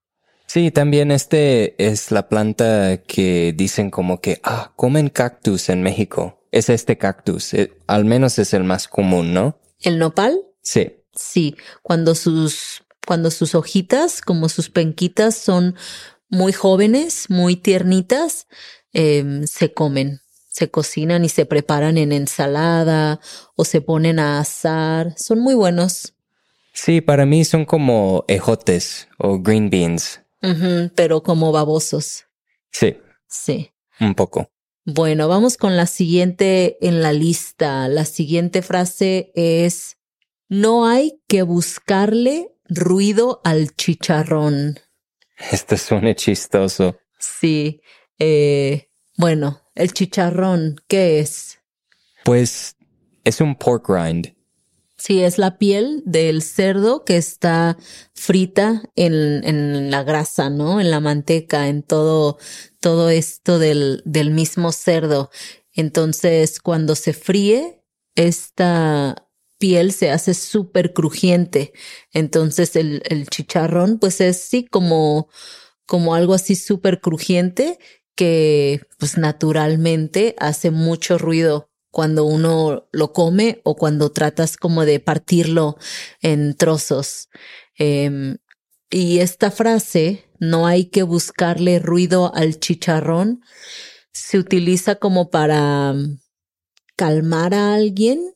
Sí, 0.46 0.70
también 0.70 1.10
este 1.10 1.82
es 1.82 2.10
la 2.10 2.28
planta 2.28 2.98
que 2.98 3.54
dicen 3.56 3.90
como 3.90 4.20
que, 4.20 4.38
ah, 4.42 4.74
comen 4.76 5.08
cactus 5.08 5.70
en 5.70 5.82
México. 5.82 6.46
Es 6.52 6.68
este 6.68 6.98
cactus, 6.98 7.54
eh, 7.54 7.72
al 7.86 8.04
menos 8.04 8.38
es 8.38 8.52
el 8.52 8.64
más 8.64 8.86
común, 8.86 9.32
¿no? 9.32 9.58
¿El 9.80 9.98
nopal? 9.98 10.38
Sí. 10.60 10.92
Sí, 11.14 11.56
cuando 11.82 12.14
sus, 12.14 12.82
cuando 13.06 13.30
sus 13.30 13.54
hojitas, 13.54 14.20
como 14.20 14.50
sus 14.50 14.68
penquitas 14.68 15.36
son 15.36 15.74
muy 16.28 16.52
jóvenes, 16.52 17.30
muy 17.30 17.56
tiernitas, 17.56 18.46
em, 18.92 19.46
se 19.46 19.72
comen, 19.72 20.20
se 20.56 20.70
cocinan 20.70 21.22
y 21.22 21.28
se 21.28 21.44
preparan 21.44 21.98
en 21.98 22.12
ensalada 22.12 23.20
o 23.56 23.66
se 23.66 23.82
ponen 23.82 24.18
a 24.18 24.38
asar. 24.40 25.12
Son 25.18 25.38
muy 25.38 25.54
buenos. 25.54 26.14
Sí, 26.72 27.02
para 27.02 27.26
mí 27.26 27.44
son 27.44 27.66
como 27.66 28.24
ejotes 28.26 29.06
o 29.18 29.38
green 29.38 29.68
beans. 29.68 30.22
Pero 30.94 31.22
como 31.22 31.52
babosos. 31.52 32.24
Sí, 32.72 32.96
Sí. 33.28 33.70
un 34.00 34.14
poco. 34.14 34.48
Bueno, 34.86 35.28
vamos 35.28 35.58
con 35.58 35.76
la 35.76 35.86
siguiente 35.86 36.78
en 36.80 37.02
la 37.02 37.12
lista. 37.12 37.86
La 37.88 38.06
siguiente 38.06 38.62
frase 38.62 39.32
es, 39.34 39.98
no 40.48 40.86
hay 40.86 41.20
que 41.28 41.42
buscarle 41.42 42.54
ruido 42.64 43.42
al 43.44 43.74
chicharrón. 43.76 44.78
Esto 45.50 45.76
suena 45.76 46.14
chistoso. 46.14 46.96
Sí. 47.18 47.82
Eh, 48.18 48.88
bueno, 49.18 49.60
el 49.76 49.92
chicharrón, 49.92 50.76
¿qué 50.88 51.20
es? 51.20 51.58
Pues 52.24 52.76
es 53.24 53.40
un 53.40 53.54
pork 53.54 53.88
rind. 53.88 54.34
Sí, 54.98 55.22
es 55.22 55.38
la 55.38 55.58
piel 55.58 56.02
del 56.06 56.42
cerdo 56.42 57.04
que 57.04 57.18
está 57.18 57.76
frita 58.14 58.82
en, 58.96 59.44
en 59.44 59.90
la 59.90 60.02
grasa, 60.02 60.48
¿no? 60.48 60.80
En 60.80 60.90
la 60.90 61.00
manteca, 61.00 61.68
en 61.68 61.82
todo, 61.82 62.38
todo 62.80 63.10
esto 63.10 63.58
del, 63.58 64.02
del 64.06 64.30
mismo 64.30 64.72
cerdo. 64.72 65.30
Entonces, 65.74 66.60
cuando 66.60 66.96
se 66.96 67.12
fríe, 67.12 67.84
esta 68.14 69.28
piel 69.58 69.92
se 69.92 70.10
hace 70.10 70.32
súper 70.32 70.94
crujiente. 70.94 71.72
Entonces, 72.12 72.74
el, 72.74 73.02
el 73.08 73.28
chicharrón, 73.28 73.98
pues 73.98 74.22
es 74.22 74.40
sí 74.40 74.64
como, 74.64 75.28
como 75.84 76.14
algo 76.14 76.32
así 76.32 76.56
súper 76.56 77.00
crujiente 77.00 77.78
que, 78.16 78.80
pues 78.98 79.18
naturalmente 79.18 80.34
hace 80.38 80.70
mucho 80.70 81.18
ruido 81.18 81.70
cuando 81.90 82.24
uno 82.24 82.88
lo 82.92 83.12
come 83.12 83.60
o 83.64 83.76
cuando 83.76 84.12
tratas 84.12 84.56
como 84.56 84.84
de 84.84 85.00
partirlo 85.00 85.76
en 86.20 86.54
trozos. 86.56 87.28
Em, 87.78 88.38
y 88.90 89.20
esta 89.20 89.50
frase, 89.50 90.24
no 90.38 90.66
hay 90.66 90.86
que 90.86 91.02
buscarle 91.02 91.78
ruido 91.78 92.34
al 92.34 92.58
chicharrón, 92.60 93.42
se 94.12 94.38
utiliza 94.38 94.96
como 94.96 95.30
para 95.30 95.92
mm, 95.92 96.18
calmar 96.96 97.54
a 97.54 97.74
alguien 97.74 98.34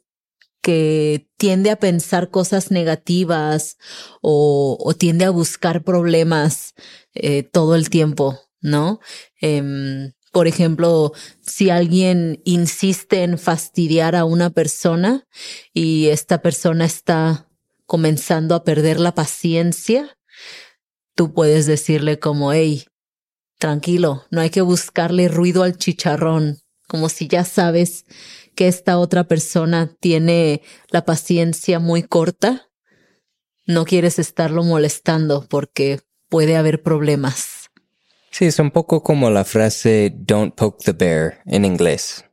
que 0.62 1.28
tiende 1.36 1.70
a 1.70 1.78
pensar 1.78 2.30
cosas 2.30 2.70
negativas 2.70 3.78
o, 4.20 4.94
tiende 4.98 5.24
a 5.24 5.30
buscar 5.30 5.84
problemas 5.84 6.74
eh, 7.14 7.42
todo 7.42 7.74
el 7.76 7.88
tiempo, 7.90 8.38
¿no? 8.60 9.00
Em, 9.40 10.12
por 10.32 10.46
ejemplo, 10.46 11.12
si 11.40 11.70
alguien 11.70 12.40
insiste 12.44 13.24
en 13.24 13.38
fastidiar 13.38 14.14
a 14.14 14.24
una 14.24 14.50
persona 14.50 15.26
y 15.72 16.08
esta 16.08 16.40
persona 16.40 16.84
está 16.84 17.48
comenzando 17.86 18.54
a 18.54 18.62
perder 18.62 19.00
la 19.00 19.14
paciencia, 19.14 20.16
tú 21.16 21.34
puedes 21.34 21.66
decirle 21.66 22.20
como, 22.20 22.52
hey, 22.52 22.84
tranquilo, 23.58 24.24
no 24.30 24.40
hay 24.40 24.50
que 24.50 24.62
buscarle 24.62 25.28
ruido 25.28 25.64
al 25.64 25.76
chicharrón, 25.76 26.60
como 26.86 27.08
si 27.08 27.26
ya 27.26 27.44
sabes 27.44 28.04
que 28.54 28.68
esta 28.68 28.98
otra 28.98 29.24
persona 29.24 29.94
tiene 30.00 30.62
la 30.90 31.04
paciencia 31.04 31.78
muy 31.78 32.02
corta, 32.02 32.68
no 33.66 33.84
quieres 33.84 34.18
estarlo 34.18 34.62
molestando 34.64 35.46
porque 35.48 36.00
puede 36.28 36.56
haber 36.56 36.82
problemas. 36.82 37.59
Sí, 38.30 38.46
es 38.46 38.58
un 38.58 38.70
poco 38.70 39.02
como 39.02 39.30
la 39.30 39.44
frase 39.44 40.12
don't 40.14 40.54
poke 40.54 40.84
the 40.84 40.92
bear 40.92 41.42
en 41.46 41.64
inglés. 41.64 42.24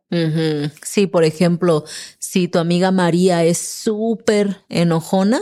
Sí, 0.84 1.08
por 1.08 1.25
ejemplo, 1.25 1.84
si 2.18 2.48
tu 2.48 2.60
amiga 2.60 2.92
María 2.92 3.44
es 3.44 3.58
súper 3.58 4.63
enojona 4.70 5.42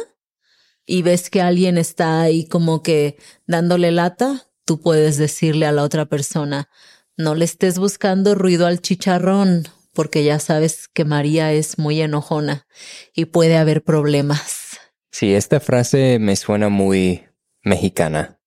y 0.87 1.03
ves 1.03 1.29
que 1.29 1.41
alguien 1.41 1.77
está 1.77 2.21
ahí 2.21 2.47
como 2.47 2.81
que 2.81 3.17
dándole 3.45 3.91
lata, 3.91 4.47
tú 4.65 4.81
puedes 4.81 5.17
decirle 5.17 5.67
a 5.67 5.71
la 5.71 5.83
otra 5.83 6.05
persona, 6.07 6.69
no 7.15 7.35
le 7.35 7.45
estés 7.45 7.77
buscando 7.77 8.33
ruido 8.33 8.65
al 8.65 8.81
chicharrón, 8.81 9.67
porque 9.93 10.23
ya 10.23 10.39
sabes 10.39 10.87
que 10.87 11.05
María 11.05 11.53
es 11.53 11.77
muy 11.77 12.01
enojona 12.01 12.65
y 13.13 13.25
puede 13.25 13.57
haber 13.57 13.83
problemas. 13.83 14.79
Sí, 15.11 15.33
esta 15.33 15.59
frase 15.59 16.17
me 16.19 16.35
suena 16.35 16.69
muy 16.69 17.23
mexicana. 17.63 18.39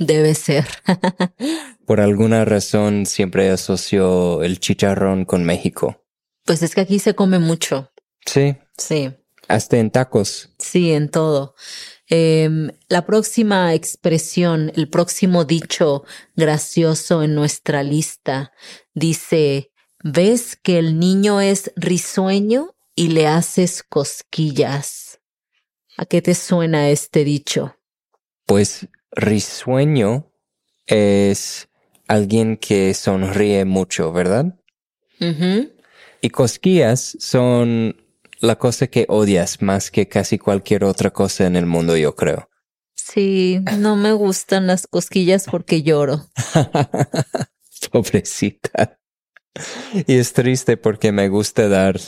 Debe 0.00 0.34
ser. 0.34 0.66
Por 1.86 2.00
alguna 2.00 2.44
razón 2.44 3.06
siempre 3.06 3.50
asocio 3.50 4.42
el 4.42 4.58
chicharrón 4.58 5.24
con 5.24 5.44
México. 5.44 6.04
pues 6.44 6.62
es 6.62 6.74
que 6.74 6.80
aquí 6.80 6.98
se 6.98 7.14
come 7.14 7.38
mucho. 7.38 7.92
Sí, 8.26 8.56
Sí. 8.76 9.12
hasta 9.46 9.76
en 9.76 9.90
tacos. 9.90 10.50
Sí, 10.58 10.90
en 10.92 11.10
todo. 11.10 11.54
Em, 12.08 12.70
la 12.88 13.04
próxima 13.06 13.72
expresión, 13.74 14.72
el 14.74 14.88
próximo 14.88 15.44
dicho 15.44 16.04
gracioso 16.34 17.22
en 17.22 17.34
nuestra 17.36 17.82
lista 17.84 18.52
dice, 18.94 19.70
ves 20.02 20.56
que 20.56 20.78
el 20.78 20.98
niño 20.98 21.40
es 21.40 21.72
risueño 21.76 22.74
y 22.96 23.08
le 23.08 23.26
haces 23.28 23.82
cosquillas. 23.82 25.20
¿A 25.96 26.06
qué 26.06 26.22
te 26.22 26.34
suena 26.34 26.88
este 26.90 27.22
dicho? 27.24 27.76
Pues 28.46 28.88
risueño 29.12 30.32
es 30.86 31.68
alguien 32.08 32.56
que 32.56 32.94
sonríe 32.94 33.64
mucho, 33.64 34.12
¿verdad? 34.12 34.56
Y 36.22 36.30
cosquillas 36.30 37.16
son 37.20 37.96
la 38.40 38.56
cosa 38.56 38.86
que 38.86 39.06
odias 39.08 39.60
más 39.62 39.90
que 39.90 40.08
casi 40.08 40.38
cualquier 40.38 40.84
otra 40.84 41.10
cosa 41.10 41.46
en 41.46 41.56
el 41.56 41.66
mundo, 41.66 41.96
yo 41.96 42.14
creo. 42.16 42.48
Sí, 42.94 43.60
no 43.78 43.96
me 43.96 44.12
gustan 44.12 44.66
las 44.66 44.86
cosquillas 44.86 45.46
porque 45.50 45.82
lloro. 45.82 46.26
Pobrecita. 47.92 48.98
Y 50.06 50.16
es 50.16 50.32
triste 50.32 50.76
porque 50.76 51.12
me 51.12 51.28
gusta 51.28 51.68
dar 51.68 51.98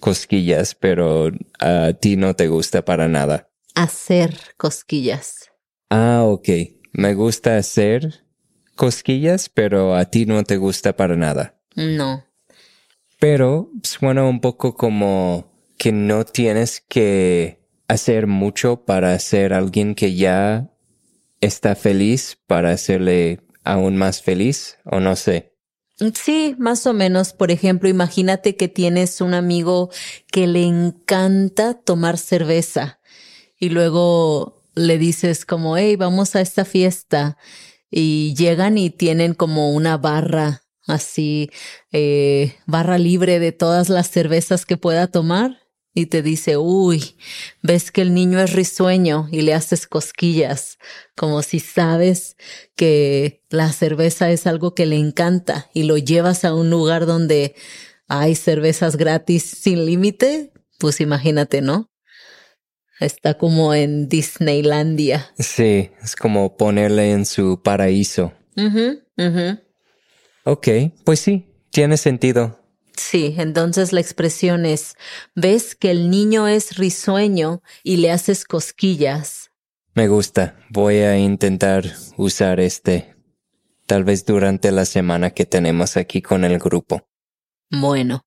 cosquillas, 0.00 0.74
pero 0.74 1.30
a 1.60 1.92
ti 1.92 2.16
no 2.16 2.34
te 2.34 2.48
gusta 2.48 2.84
para 2.84 3.08
nada. 3.08 3.50
Hacer 3.74 4.36
cosquillas. 4.56 5.50
Ah, 5.90 6.22
ok. 6.24 6.48
Me 6.92 7.14
gusta 7.14 7.56
hacer 7.56 8.24
cosquillas, 8.74 9.48
pero 9.48 9.94
a 9.94 10.06
ti 10.06 10.26
no 10.26 10.42
te 10.44 10.56
gusta 10.56 10.96
para 10.96 11.16
nada. 11.16 11.60
No. 11.76 12.24
Pero 13.18 13.70
suena 13.82 14.24
un 14.24 14.40
poco 14.40 14.74
como 14.74 15.52
que 15.76 15.92
no 15.92 16.24
tienes 16.24 16.80
que 16.80 17.60
hacer 17.88 18.26
mucho 18.26 18.84
para 18.84 19.18
ser 19.18 19.52
alguien 19.52 19.94
que 19.94 20.14
ya 20.14 20.70
está 21.40 21.74
feliz 21.74 22.38
para 22.46 22.70
hacerle 22.70 23.40
aún 23.64 23.96
más 23.96 24.22
feliz, 24.22 24.78
o 24.84 25.00
no 25.00 25.16
sé. 25.16 25.54
Sí, 26.14 26.54
más 26.58 26.86
o 26.86 26.92
menos. 26.92 27.32
Por 27.32 27.50
ejemplo, 27.50 27.88
imagínate 27.88 28.56
que 28.56 28.68
tienes 28.68 29.20
un 29.20 29.34
amigo 29.34 29.90
que 30.30 30.46
le 30.46 30.62
encanta 30.62 31.74
tomar 31.74 32.18
cerveza 32.18 33.00
y 33.58 33.70
luego 33.70 34.57
le 34.78 34.98
dices 34.98 35.44
como, 35.44 35.76
hey, 35.76 35.96
vamos 35.96 36.36
a 36.36 36.40
esta 36.40 36.64
fiesta 36.64 37.36
y 37.90 38.34
llegan 38.34 38.78
y 38.78 38.90
tienen 38.90 39.34
como 39.34 39.72
una 39.72 39.96
barra 39.98 40.62
así, 40.86 41.50
eh, 41.92 42.56
barra 42.66 42.98
libre 42.98 43.38
de 43.38 43.52
todas 43.52 43.88
las 43.88 44.10
cervezas 44.10 44.64
que 44.64 44.76
pueda 44.76 45.06
tomar 45.06 45.58
y 45.94 46.06
te 46.06 46.22
dice, 46.22 46.56
uy, 46.56 47.16
ves 47.62 47.90
que 47.90 48.02
el 48.02 48.14
niño 48.14 48.40
es 48.40 48.52
risueño 48.52 49.28
y 49.32 49.42
le 49.42 49.54
haces 49.54 49.86
cosquillas, 49.86 50.78
como 51.16 51.42
si 51.42 51.60
sabes 51.60 52.36
que 52.76 53.42
la 53.50 53.72
cerveza 53.72 54.30
es 54.30 54.46
algo 54.46 54.74
que 54.74 54.86
le 54.86 54.96
encanta 54.96 55.68
y 55.74 55.82
lo 55.84 55.98
llevas 55.98 56.44
a 56.44 56.54
un 56.54 56.70
lugar 56.70 57.04
donde 57.04 57.54
hay 58.06 58.34
cervezas 58.34 58.96
gratis 58.96 59.42
sin 59.42 59.86
límite, 59.86 60.52
pues 60.78 61.00
imagínate, 61.00 61.60
¿no? 61.62 61.90
Está 63.00 63.38
como 63.38 63.74
en 63.74 64.08
Disneylandia. 64.08 65.30
Sí, 65.38 65.90
es 66.02 66.16
como 66.16 66.56
ponerle 66.56 67.12
en 67.12 67.26
su 67.26 67.62
paraíso. 67.62 68.32
Ok, 70.44 70.68
pues 71.04 71.20
sí, 71.20 71.46
tiene 71.70 71.96
sentido. 71.96 72.58
Sí, 72.96 73.36
entonces 73.38 73.92
la 73.92 74.00
expresión 74.00 74.66
es, 74.66 74.96
ves 75.36 75.76
que 75.76 75.92
el 75.92 76.10
niño 76.10 76.48
es 76.48 76.76
risueño 76.76 77.62
y 77.84 77.98
le 77.98 78.10
haces 78.10 78.44
cosquillas. 78.44 79.52
Me 79.94 80.08
gusta, 80.08 80.56
voy 80.70 80.96
a 80.98 81.16
intentar 81.16 81.84
usar 82.16 82.58
este, 82.58 83.14
tal 83.86 84.04
vez 84.04 84.24
durante 84.26 84.72
la 84.72 84.84
semana 84.84 85.30
que 85.30 85.46
tenemos 85.46 85.96
aquí 85.96 86.22
con 86.22 86.44
el 86.44 86.58
grupo. 86.58 87.08
Bueno, 87.70 88.22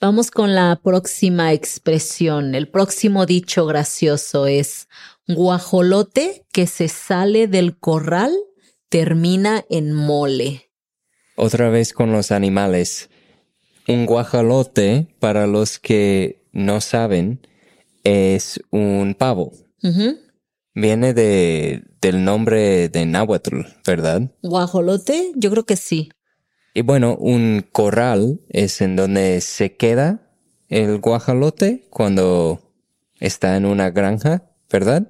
vamos 0.00 0.30
con 0.30 0.54
la 0.54 0.80
próxima 0.82 1.52
expresión. 1.52 2.54
El 2.54 2.68
próximo 2.68 3.26
dicho 3.26 3.66
gracioso 3.66 4.46
es, 4.46 4.88
guajolote 5.28 6.44
que 6.52 6.66
se 6.66 6.88
sale 6.88 7.46
del 7.46 7.78
corral 7.78 8.34
termina 8.88 9.64
en 9.70 9.92
mole. 9.92 10.70
Otra 11.36 11.70
vez 11.70 11.92
con 11.92 12.12
los 12.12 12.32
animales. 12.32 13.08
Un 13.86 14.06
guajolote, 14.06 15.14
para 15.20 15.46
los 15.46 15.78
que 15.78 16.42
no 16.52 16.80
saben, 16.80 17.46
es 18.04 18.60
un 18.70 19.14
pavo. 19.18 19.52
Viene 20.74 21.14
de, 21.14 21.84
del 22.00 22.24
nombre 22.24 22.88
de 22.88 23.06
náhuatl, 23.06 23.60
¿verdad? 23.86 24.30
¿Guajolote? 24.42 25.32
Yo 25.34 25.50
creo 25.50 25.64
que 25.64 25.76
sí. 25.76 26.10
Y 26.74 26.82
bueno, 26.82 27.16
un 27.16 27.66
corral 27.72 28.40
es 28.48 28.80
en 28.80 28.96
donde 28.96 29.40
se 29.40 29.76
queda 29.76 30.30
el 30.68 30.98
guajolote 30.98 31.86
cuando 31.90 32.74
está 33.18 33.56
en 33.56 33.66
una 33.66 33.90
granja, 33.90 34.44
¿verdad? 34.70 35.08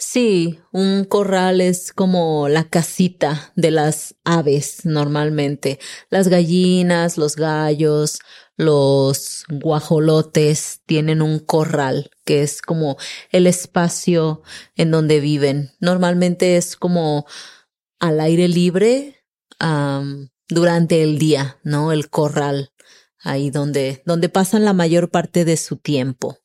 Sí, 0.00 0.58
un 0.72 1.04
corral 1.04 1.60
es 1.60 1.92
como 1.92 2.48
la 2.48 2.68
casita 2.68 3.52
de 3.54 3.70
las 3.70 4.16
aves 4.24 4.84
normalmente. 4.84 5.78
Las 6.10 6.26
gallinas, 6.26 7.16
los 7.18 7.36
gallos, 7.36 8.18
los 8.56 9.44
guajolotes 9.48 10.80
tienen 10.86 11.22
un 11.22 11.38
corral 11.38 12.10
que 12.24 12.42
es 12.42 12.62
como 12.62 12.96
el 13.30 13.46
espacio 13.46 14.42
en 14.74 14.90
donde 14.90 15.20
viven. 15.20 15.70
Normalmente 15.78 16.56
es 16.56 16.74
como 16.76 17.26
al 18.00 18.20
aire 18.20 18.48
libre 18.48 19.13
durante 20.48 21.02
el 21.02 21.18
día, 21.18 21.58
¿no? 21.64 21.92
El 21.92 22.10
corral, 22.10 22.72
ahí 23.22 23.50
donde, 23.50 24.02
donde 24.04 24.28
pasan 24.28 24.64
la 24.64 24.72
mayor 24.72 25.10
parte 25.10 25.44
de 25.44 25.56
su 25.56 25.76
tiempo. 25.76 26.38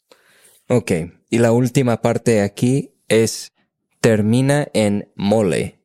Ok, 0.67 0.91
y 1.29 1.39
la 1.39 1.51
última 1.51 2.01
parte 2.01 2.41
aquí 2.41 2.93
es 3.07 3.51
termina 4.01 4.67
en 4.73 5.11
mole. 5.15 5.79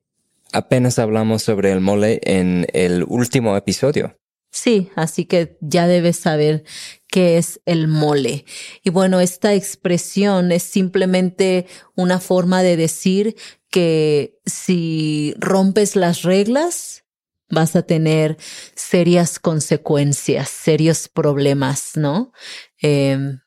Apenas 0.53 0.99
hablamos 0.99 1.43
sobre 1.43 1.73
el 1.73 1.81
mole 1.81 2.21
en 2.23 2.67
el 2.73 3.05
último 3.09 3.57
episodio. 3.57 4.17
Sí, 4.53 4.89
así 4.95 5.25
que 5.25 5.59
ya 5.61 5.89
debes 5.89 6.17
saber 6.17 6.63
qué 7.09 7.39
es 7.39 7.61
el 7.67 7.89
mole. 7.89 8.45
Y 8.85 8.91
bueno, 8.91 9.21
esta 9.21 9.53
expresión 9.53 10.53
es 10.53 10.63
simplemente 10.63 11.67
una 11.97 12.21
forma 12.21 12.63
de 12.63 12.77
decir 12.77 13.35
que 13.69 14.39
si 14.47 15.35
rompes 15.39 15.97
las 15.97 16.23
reglas, 16.23 17.04
vas 17.51 17.77
a 17.77 17.83
tener 17.83 18.37
serias 18.75 19.39
consecuencias, 19.39 20.49
serios 20.49 21.09
problemas, 21.09 21.93
¿no? 21.97 22.33
Em, 22.81 23.41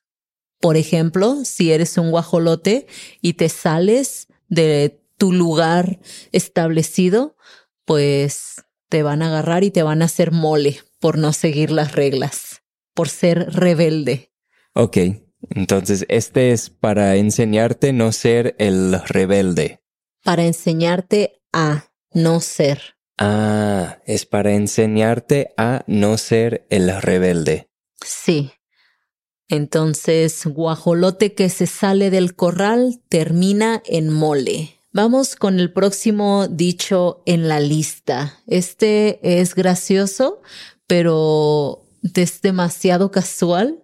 por 0.59 0.77
ejemplo, 0.77 1.43
si 1.43 1.71
eres 1.71 1.97
un 1.97 2.11
guajolote 2.11 2.87
y 3.21 3.33
te 3.33 3.49
sales 3.49 4.27
de 4.47 5.01
tu 5.17 5.33
lugar 5.33 5.99
establecido, 6.31 7.35
pues 7.85 8.55
te 8.89 9.03
van 9.03 9.21
a 9.21 9.27
agarrar 9.27 9.63
y 9.63 9.71
te 9.71 9.83
van 9.83 10.01
a 10.01 10.05
hacer 10.05 10.31
mole 10.31 10.79
por 10.99 11.17
no 11.17 11.33
seguir 11.33 11.71
las 11.71 11.93
reglas, 11.93 12.63
por 12.93 13.09
ser 13.09 13.53
rebelde. 13.53 14.31
Ok, 14.73 14.97
entonces 15.49 16.05
este 16.09 16.51
es 16.51 16.69
para 16.69 17.15
enseñarte 17.15 17.93
no 17.93 18.11
ser 18.11 18.55
el 18.57 18.99
rebelde. 19.05 19.81
Para 20.23 20.45
enseñarte 20.45 21.41
a 21.53 21.91
no 22.13 22.39
ser. 22.39 22.96
Ah, 23.17 23.99
es 24.05 24.25
para 24.25 24.53
enseñarte 24.53 25.53
a 25.57 25.83
no 25.87 26.17
ser 26.17 26.65
el 26.69 27.01
rebelde. 27.01 27.67
Sí. 28.05 28.51
Entonces, 29.49 30.45
guajolote 30.45 31.33
que 31.33 31.49
se 31.49 31.67
sale 31.67 32.09
del 32.09 32.35
corral 32.35 33.01
termina 33.09 33.81
en 33.85 34.09
mole. 34.09 34.77
Vamos 34.91 35.35
con 35.35 35.59
el 35.59 35.71
próximo 35.71 36.47
dicho 36.47 37.21
en 37.25 37.47
la 37.47 37.59
lista. 37.59 38.39
Este 38.47 39.19
es 39.39 39.55
gracioso, 39.55 40.41
pero 40.85 41.85
es 42.15 42.41
demasiado 42.41 43.11
casual 43.11 43.83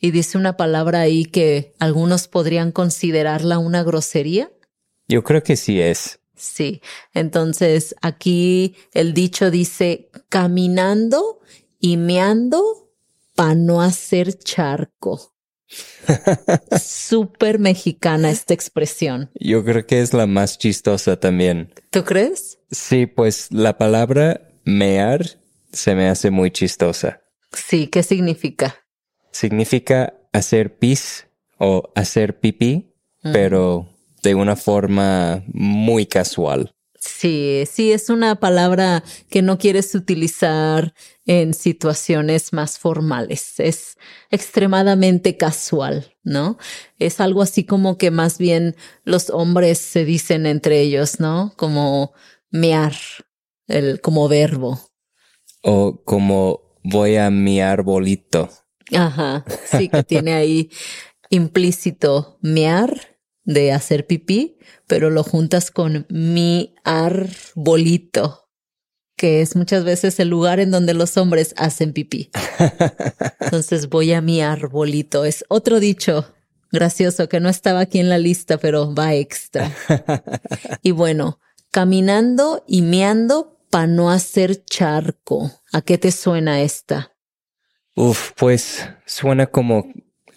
y 0.00 0.10
dice 0.10 0.38
una 0.38 0.56
palabra 0.56 1.00
ahí 1.00 1.24
que 1.24 1.74
algunos 1.78 2.28
podrían 2.28 2.72
considerarla 2.72 3.58
una 3.58 3.82
grosería. 3.82 4.50
Yo 5.08 5.22
creo 5.24 5.42
que 5.42 5.56
sí 5.56 5.80
es. 5.80 6.20
Sí, 6.36 6.82
entonces 7.14 7.94
aquí 8.02 8.76
el 8.92 9.14
dicho 9.14 9.50
dice 9.50 10.10
caminando 10.28 11.40
y 11.80 11.96
meando 11.96 12.90
para 13.34 13.54
no 13.54 13.80
hacer 13.80 14.38
charco. 14.38 15.32
Súper 16.80 17.58
mexicana 17.58 18.30
esta 18.30 18.54
expresión. 18.54 19.30
Yo 19.34 19.64
creo 19.64 19.86
que 19.86 20.00
es 20.00 20.12
la 20.12 20.26
más 20.26 20.58
chistosa 20.58 21.18
también. 21.18 21.72
¿Tú 21.90 22.04
crees? 22.04 22.58
Sí, 22.70 23.06
pues 23.06 23.48
la 23.50 23.78
palabra 23.78 24.48
mear 24.64 25.40
se 25.72 25.94
me 25.94 26.08
hace 26.08 26.30
muy 26.30 26.50
chistosa. 26.50 27.22
Sí, 27.52 27.88
¿qué 27.88 28.02
significa? 28.02 28.76
Significa 29.30 30.14
hacer 30.32 30.78
pis 30.78 31.26
o 31.58 31.92
hacer 31.94 32.38
pipí, 32.38 32.94
pero 33.22 33.95
de 34.26 34.34
una 34.34 34.56
forma 34.56 35.44
muy 35.46 36.06
casual. 36.06 36.74
Sí, 36.98 37.62
sí, 37.70 37.92
es 37.92 38.10
una 38.10 38.34
palabra 38.34 39.04
que 39.30 39.40
no 39.40 39.56
quieres 39.56 39.94
utilizar 39.94 40.92
en 41.26 41.54
situaciones 41.54 42.52
más 42.52 42.80
formales. 42.80 43.60
Es 43.60 43.96
extremadamente 44.30 45.36
casual, 45.36 46.16
¿no? 46.24 46.58
Es 46.98 47.20
algo 47.20 47.42
así 47.42 47.62
como 47.64 47.98
que 47.98 48.10
más 48.10 48.38
bien 48.38 48.74
los 49.04 49.30
hombres 49.30 49.78
se 49.78 50.04
dicen 50.04 50.46
entre 50.46 50.80
ellos, 50.80 51.20
¿no? 51.20 51.52
Como 51.56 52.12
mear, 52.50 52.94
el, 53.68 54.00
como 54.00 54.26
verbo. 54.26 54.80
O 55.62 56.02
como 56.04 56.60
voy 56.82 57.14
a 57.16 57.30
mi 57.30 57.60
arbolito. 57.60 58.48
Ajá, 58.92 59.44
sí 59.64 59.88
que 59.88 60.02
tiene 60.02 60.34
ahí 60.34 60.70
implícito 61.30 62.38
mear 62.40 63.15
de 63.46 63.72
hacer 63.72 64.06
pipí, 64.06 64.58
pero 64.86 65.08
lo 65.08 65.24
juntas 65.24 65.70
con 65.70 66.06
mi 66.10 66.74
arbolito 66.84 68.46
que 69.16 69.40
es 69.40 69.56
muchas 69.56 69.84
veces 69.84 70.20
el 70.20 70.28
lugar 70.28 70.60
en 70.60 70.70
donde 70.70 70.92
los 70.92 71.16
hombres 71.16 71.54
hacen 71.56 71.92
pipí. 71.92 72.30
Entonces 73.40 73.88
voy 73.88 74.12
a 74.12 74.20
mi 74.20 74.42
arbolito. 74.42 75.24
Es 75.24 75.44
otro 75.48 75.80
dicho 75.80 76.34
gracioso 76.70 77.28
que 77.28 77.40
no 77.40 77.48
estaba 77.48 77.80
aquí 77.80 77.98
en 77.98 78.10
la 78.10 78.18
lista, 78.18 78.58
pero 78.58 78.94
va 78.94 79.14
extra. 79.14 79.74
Y 80.82 80.92
bueno, 80.92 81.40
caminando 81.70 82.62
y 82.66 82.82
meando 82.82 83.58
para 83.70 83.86
no 83.86 84.10
hacer 84.10 84.64
charco. 84.64 85.50
¿A 85.72 85.80
qué 85.82 85.98
te 85.98 86.12
suena 86.12 86.60
esta? 86.60 87.12
Uf, 87.94 88.32
pues 88.36 88.88
suena 89.04 89.46
como 89.46 89.88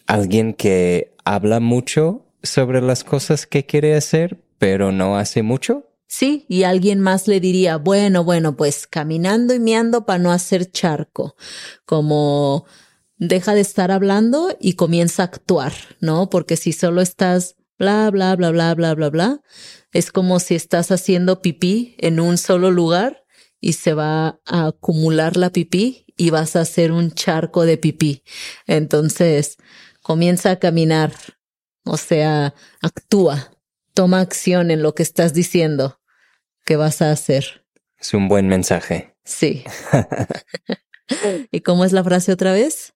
alguien 0.08 0.54
que 0.54 1.16
habla 1.26 1.60
mucho 1.60 2.29
sobre 2.44 2.82
las 2.82 3.04
cosas 3.04 3.46
que 3.46 3.66
quiere 3.66 3.96
hacer, 3.96 4.40
pero 4.58 4.92
no 4.92 5.18
hace 5.18 5.44
mucho. 5.44 5.86
Sí, 6.08 6.46
y 6.50 6.64
alguien 6.64 7.00
más 7.00 7.28
le 7.28 7.40
diría, 7.40 7.78
bueno, 7.78 8.24
bueno, 8.24 8.58
pues 8.58 8.88
caminando 8.88 9.54
y 9.54 9.60
meando 9.60 10.06
para 10.06 10.20
no 10.20 10.32
hacer 10.32 10.72
charco, 10.72 11.36
como 11.86 12.66
deja 13.18 13.54
de 13.54 13.62
estar 13.62 13.92
hablando 13.92 14.56
y 14.60 14.74
comienza 14.74 15.24
a 15.24 15.26
actuar, 15.26 15.74
¿no? 16.00 16.30
Porque 16.30 16.58
si 16.58 16.74
solo 16.74 17.02
estás 17.02 17.58
bla, 17.80 18.12
bla, 18.12 18.36
bla, 18.36 18.52
bla, 18.52 18.76
bla, 18.76 18.94
bla, 18.94 19.10
bla. 19.10 19.42
Es 19.92 20.12
como 20.12 20.40
si 20.40 20.56
estás 20.56 20.92
haciendo 20.92 21.42
pipí 21.42 21.96
en 21.98 22.20
un 22.20 22.38
solo 22.38 22.70
lugar 22.70 23.24
y 23.60 23.74
se 23.74 23.94
va 23.94 24.40
a 24.46 24.68
acumular 24.68 25.38
la 25.38 25.52
pipí 25.52 26.06
y 26.18 26.30
vas 26.30 26.56
a 26.56 26.62
hacer 26.62 26.92
un 26.92 27.12
charco 27.12 27.66
de 27.66 27.78
pipí. 27.78 28.24
Entonces, 28.68 29.58
comienza 30.02 30.52
a 30.52 30.60
caminar, 30.60 31.14
o 31.84 31.98
sea, 31.98 32.54
actúa, 32.82 33.52
toma 33.94 34.22
acción 34.22 34.72
en 34.72 34.84
lo 34.84 34.96
que 34.96 35.04
estás 35.04 35.34
diciendo 35.34 36.00
que 36.66 36.76
vas 36.76 37.02
a 37.02 37.12
hacer. 37.12 37.66
Es 37.98 38.14
un 38.14 38.28
buen 38.28 38.48
mensaje. 38.48 39.16
Sí. 39.24 39.64
¿Y 41.52 41.62
cómo 41.62 41.86
es 41.86 41.92
la 41.92 42.04
frase 42.04 42.32
otra 42.32 42.54
vez? 42.54 42.94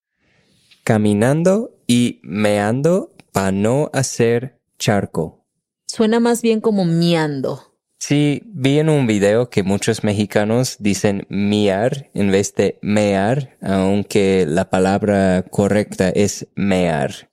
Caminando 0.83 1.77
y 1.87 2.19
meando 2.23 3.15
para 3.31 3.51
no 3.51 3.89
hacer 3.93 4.59
charco. 4.77 5.45
Suena 5.87 6.19
más 6.19 6.41
bien 6.41 6.61
como 6.61 6.85
miando. 6.85 7.73
Sí, 7.99 8.41
vi 8.45 8.79
en 8.79 8.89
un 8.89 9.07
video 9.07 9.49
que 9.49 9.63
muchos 9.63 10.03
mexicanos 10.03 10.75
dicen 10.79 11.25
miar 11.29 12.09
en 12.13 12.31
vez 12.31 12.53
de 12.53 12.77
mear, 12.81 13.57
aunque 13.61 14.45
la 14.45 14.69
palabra 14.69 15.45
correcta 15.49 16.09
es 16.09 16.47
mear. 16.55 17.29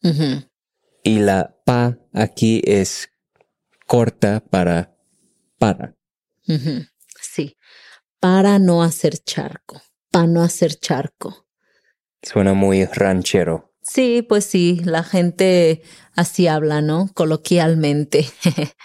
Y 1.02 1.20
la 1.20 1.56
pa 1.64 1.98
aquí 2.12 2.62
es 2.64 3.10
corta 3.86 4.40
para 4.40 4.96
para. 5.58 5.94
Sí, 7.20 7.56
para 8.18 8.58
no 8.58 8.82
hacer 8.82 9.18
charco, 9.18 9.82
para 10.10 10.26
no 10.26 10.42
hacer 10.42 10.74
charco. 10.74 11.46
Suena 12.22 12.54
muy 12.54 12.84
ranchero. 12.84 13.72
Sí, 13.82 14.22
pues 14.22 14.44
sí, 14.44 14.80
la 14.84 15.02
gente 15.02 15.82
así 16.14 16.46
habla, 16.46 16.82
¿no? 16.82 17.10
Coloquialmente. 17.14 18.26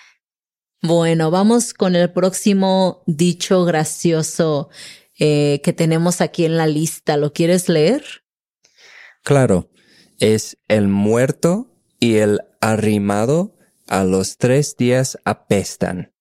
Bueno, 0.88 1.32
vamos 1.32 1.74
con 1.74 1.96
el 1.96 2.12
próximo 2.12 3.02
dicho 3.08 3.66
gracioso 3.66 4.70
eh, 5.18 5.60
que 5.64 5.74
tenemos 5.74 6.22
aquí 6.22 6.46
en 6.46 6.58
la 6.58 6.68
lista. 6.68 7.18
¿Lo 7.18 7.34
quieres 7.34 7.70
leer? 7.70 8.04
Claro, 9.24 9.72
es 10.20 10.60
el 10.68 10.88
muerto 10.88 11.75
y 12.00 12.16
el 12.16 12.42
arrimado 12.62 13.56
a 13.88 14.04
los 14.04 14.38
tres 14.38 14.76
días 14.78 15.18
apestan. 15.26 16.14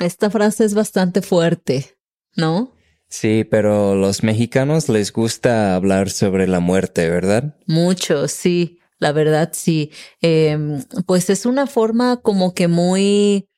Esta 0.00 0.30
frase 0.30 0.64
es 0.64 0.74
bastante 0.74 1.22
fuerte, 1.22 1.96
¿no? 2.34 2.72
Sí, 3.08 3.44
pero 3.44 3.94
los 3.94 4.22
mexicanos 4.22 4.88
les 4.88 5.12
gusta 5.12 5.74
hablar 5.74 6.10
sobre 6.10 6.46
la 6.48 6.60
muerte, 6.60 7.08
¿verdad? 7.08 7.56
Mucho, 7.66 8.28
sí. 8.28 8.80
La 8.98 9.12
verdad, 9.12 9.50
sí. 9.52 9.90
Em, 10.20 10.82
pues 11.06 11.30
es 11.30 11.46
una 11.46 11.66
forma 11.66 12.16
como 12.22 12.54
que 12.54 12.66
muy, 12.66 13.48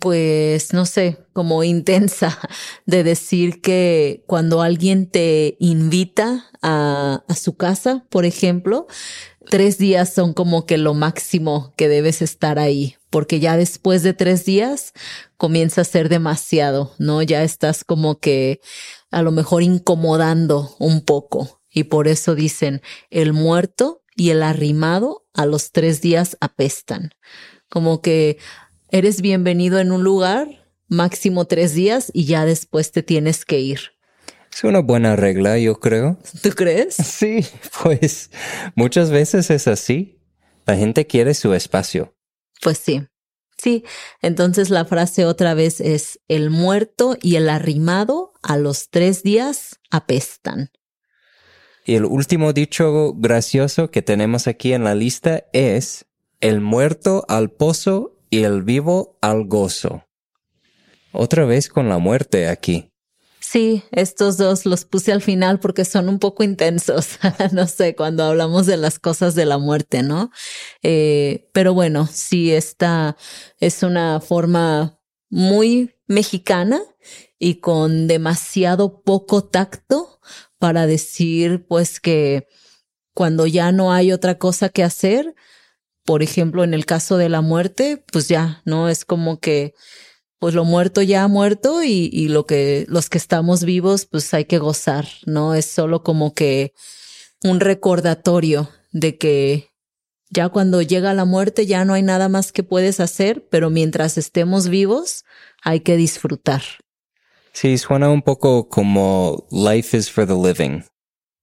pues, 0.00 0.72
no 0.72 0.86
sé, 0.86 1.18
como 1.32 1.64
intensa 1.64 2.38
de 2.86 3.02
decir 3.02 3.60
que 3.60 4.24
cuando 4.26 4.62
alguien 4.62 5.08
te 5.10 5.56
invita 5.58 6.50
a, 6.62 7.24
a 7.26 7.34
su 7.34 7.56
casa, 7.56 8.06
por 8.08 8.24
ejemplo, 8.24 8.86
tres 9.50 9.78
días 9.78 10.12
son 10.12 10.32
como 10.32 10.66
que 10.66 10.78
lo 10.78 10.94
máximo 10.94 11.72
que 11.76 11.88
debes 11.88 12.22
estar 12.22 12.58
ahí, 12.58 12.96
porque 13.10 13.40
ya 13.40 13.56
después 13.56 14.02
de 14.02 14.14
tres 14.14 14.44
días 14.44 14.92
comienza 15.36 15.82
a 15.82 15.84
ser 15.84 16.08
demasiado, 16.08 16.92
¿no? 16.98 17.22
Ya 17.22 17.42
estás 17.42 17.84
como 17.84 18.18
que 18.18 18.60
a 19.10 19.22
lo 19.22 19.32
mejor 19.32 19.62
incomodando 19.62 20.74
un 20.78 21.02
poco. 21.04 21.60
Y 21.70 21.84
por 21.84 22.06
eso 22.08 22.34
dicen, 22.34 22.82
el 23.10 23.32
muerto 23.32 24.02
y 24.16 24.30
el 24.30 24.42
arrimado 24.42 25.26
a 25.34 25.44
los 25.44 25.72
tres 25.72 26.00
días 26.00 26.36
apestan. 26.40 27.10
Como 27.68 28.00
que 28.00 28.38
eres 28.94 29.22
bienvenido 29.22 29.80
en 29.80 29.90
un 29.90 30.04
lugar, 30.04 30.68
máximo 30.86 31.46
tres 31.46 31.74
días 31.74 32.12
y 32.14 32.26
ya 32.26 32.44
después 32.44 32.92
te 32.92 33.02
tienes 33.02 33.44
que 33.44 33.58
ir. 33.58 33.80
Es 34.52 34.62
una 34.62 34.78
buena 34.78 35.16
regla, 35.16 35.58
yo 35.58 35.80
creo. 35.80 36.16
¿Tú 36.42 36.50
crees? 36.50 36.94
Sí, 37.04 37.44
pues 37.82 38.30
muchas 38.76 39.10
veces 39.10 39.50
es 39.50 39.66
así. 39.66 40.20
La 40.64 40.76
gente 40.76 41.08
quiere 41.08 41.34
su 41.34 41.54
espacio. 41.54 42.14
Pues 42.62 42.78
sí. 42.78 43.04
Sí, 43.58 43.82
entonces 44.22 44.70
la 44.70 44.84
frase 44.84 45.24
otra 45.24 45.54
vez 45.54 45.80
es 45.80 46.20
el 46.28 46.50
muerto 46.50 47.16
y 47.20 47.34
el 47.34 47.48
arrimado 47.48 48.32
a 48.44 48.56
los 48.56 48.90
tres 48.90 49.24
días 49.24 49.80
apestan. 49.90 50.70
Y 51.84 51.96
el 51.96 52.04
último 52.04 52.52
dicho 52.52 53.12
gracioso 53.14 53.90
que 53.90 54.02
tenemos 54.02 54.46
aquí 54.46 54.72
en 54.72 54.84
la 54.84 54.94
lista 54.94 55.46
es 55.52 56.06
el 56.40 56.60
muerto 56.60 57.24
al 57.26 57.50
pozo 57.50 58.13
y 58.34 58.42
el 58.42 58.62
vivo 58.62 59.16
al 59.20 59.44
gozo. 59.44 60.04
Otra 61.12 61.44
vez 61.44 61.68
con 61.68 61.88
la 61.88 61.98
muerte 61.98 62.48
aquí. 62.48 62.90
Sí, 63.38 63.84
estos 63.92 64.38
dos 64.38 64.66
los 64.66 64.84
puse 64.84 65.12
al 65.12 65.22
final 65.22 65.60
porque 65.60 65.84
son 65.84 66.08
un 66.08 66.18
poco 66.18 66.42
intensos, 66.42 67.20
no 67.52 67.68
sé, 67.68 67.94
cuando 67.94 68.24
hablamos 68.24 68.66
de 68.66 68.76
las 68.76 68.98
cosas 68.98 69.36
de 69.36 69.46
la 69.46 69.58
muerte, 69.58 70.02
¿no? 70.02 70.32
Eh, 70.82 71.48
pero 71.52 71.74
bueno, 71.74 72.08
sí, 72.10 72.52
esta 72.52 73.16
es 73.60 73.84
una 73.84 74.20
forma 74.20 74.98
muy 75.30 75.94
mexicana 76.08 76.80
y 77.38 77.60
con 77.60 78.08
demasiado 78.08 79.00
poco 79.02 79.44
tacto 79.44 80.18
para 80.58 80.88
decir 80.88 81.68
pues 81.68 82.00
que 82.00 82.48
cuando 83.14 83.46
ya 83.46 83.70
no 83.70 83.92
hay 83.92 84.10
otra 84.10 84.38
cosa 84.38 84.70
que 84.70 84.82
hacer, 84.82 85.36
por 86.04 86.22
ejemplo, 86.22 86.64
en 86.64 86.74
el 86.74 86.86
caso 86.86 87.16
de 87.16 87.28
la 87.28 87.40
muerte, 87.40 88.04
pues 88.12 88.28
ya, 88.28 88.62
¿no? 88.64 88.88
Es 88.88 89.04
como 89.04 89.40
que 89.40 89.74
pues 90.38 90.54
lo 90.54 90.64
muerto 90.64 91.00
ya 91.00 91.24
ha 91.24 91.28
muerto 91.28 91.82
y, 91.82 92.10
y, 92.12 92.28
lo 92.28 92.44
que 92.44 92.84
los 92.88 93.08
que 93.08 93.16
estamos 93.16 93.64
vivos 93.64 94.04
pues 94.04 94.34
hay 94.34 94.44
que 94.44 94.58
gozar, 94.58 95.06
¿no? 95.24 95.54
Es 95.54 95.64
solo 95.64 96.02
como 96.02 96.34
que 96.34 96.74
un 97.42 97.60
recordatorio 97.60 98.68
de 98.92 99.16
que 99.16 99.70
ya 100.30 100.48
cuando 100.48 100.82
llega 100.82 101.14
la 101.14 101.24
muerte 101.24 101.64
ya 101.64 101.84
no 101.84 101.94
hay 101.94 102.02
nada 102.02 102.28
más 102.28 102.52
que 102.52 102.62
puedes 102.62 103.00
hacer, 103.00 103.46
pero 103.50 103.70
mientras 103.70 104.18
estemos 104.18 104.68
vivos 104.68 105.24
hay 105.62 105.80
que 105.80 105.96
disfrutar. 105.96 106.62
Sí, 107.52 107.78
suena 107.78 108.10
un 108.10 108.22
poco 108.22 108.68
como 108.68 109.46
life 109.50 109.96
is 109.96 110.10
for 110.10 110.26
the 110.26 110.34
living. 110.34 110.82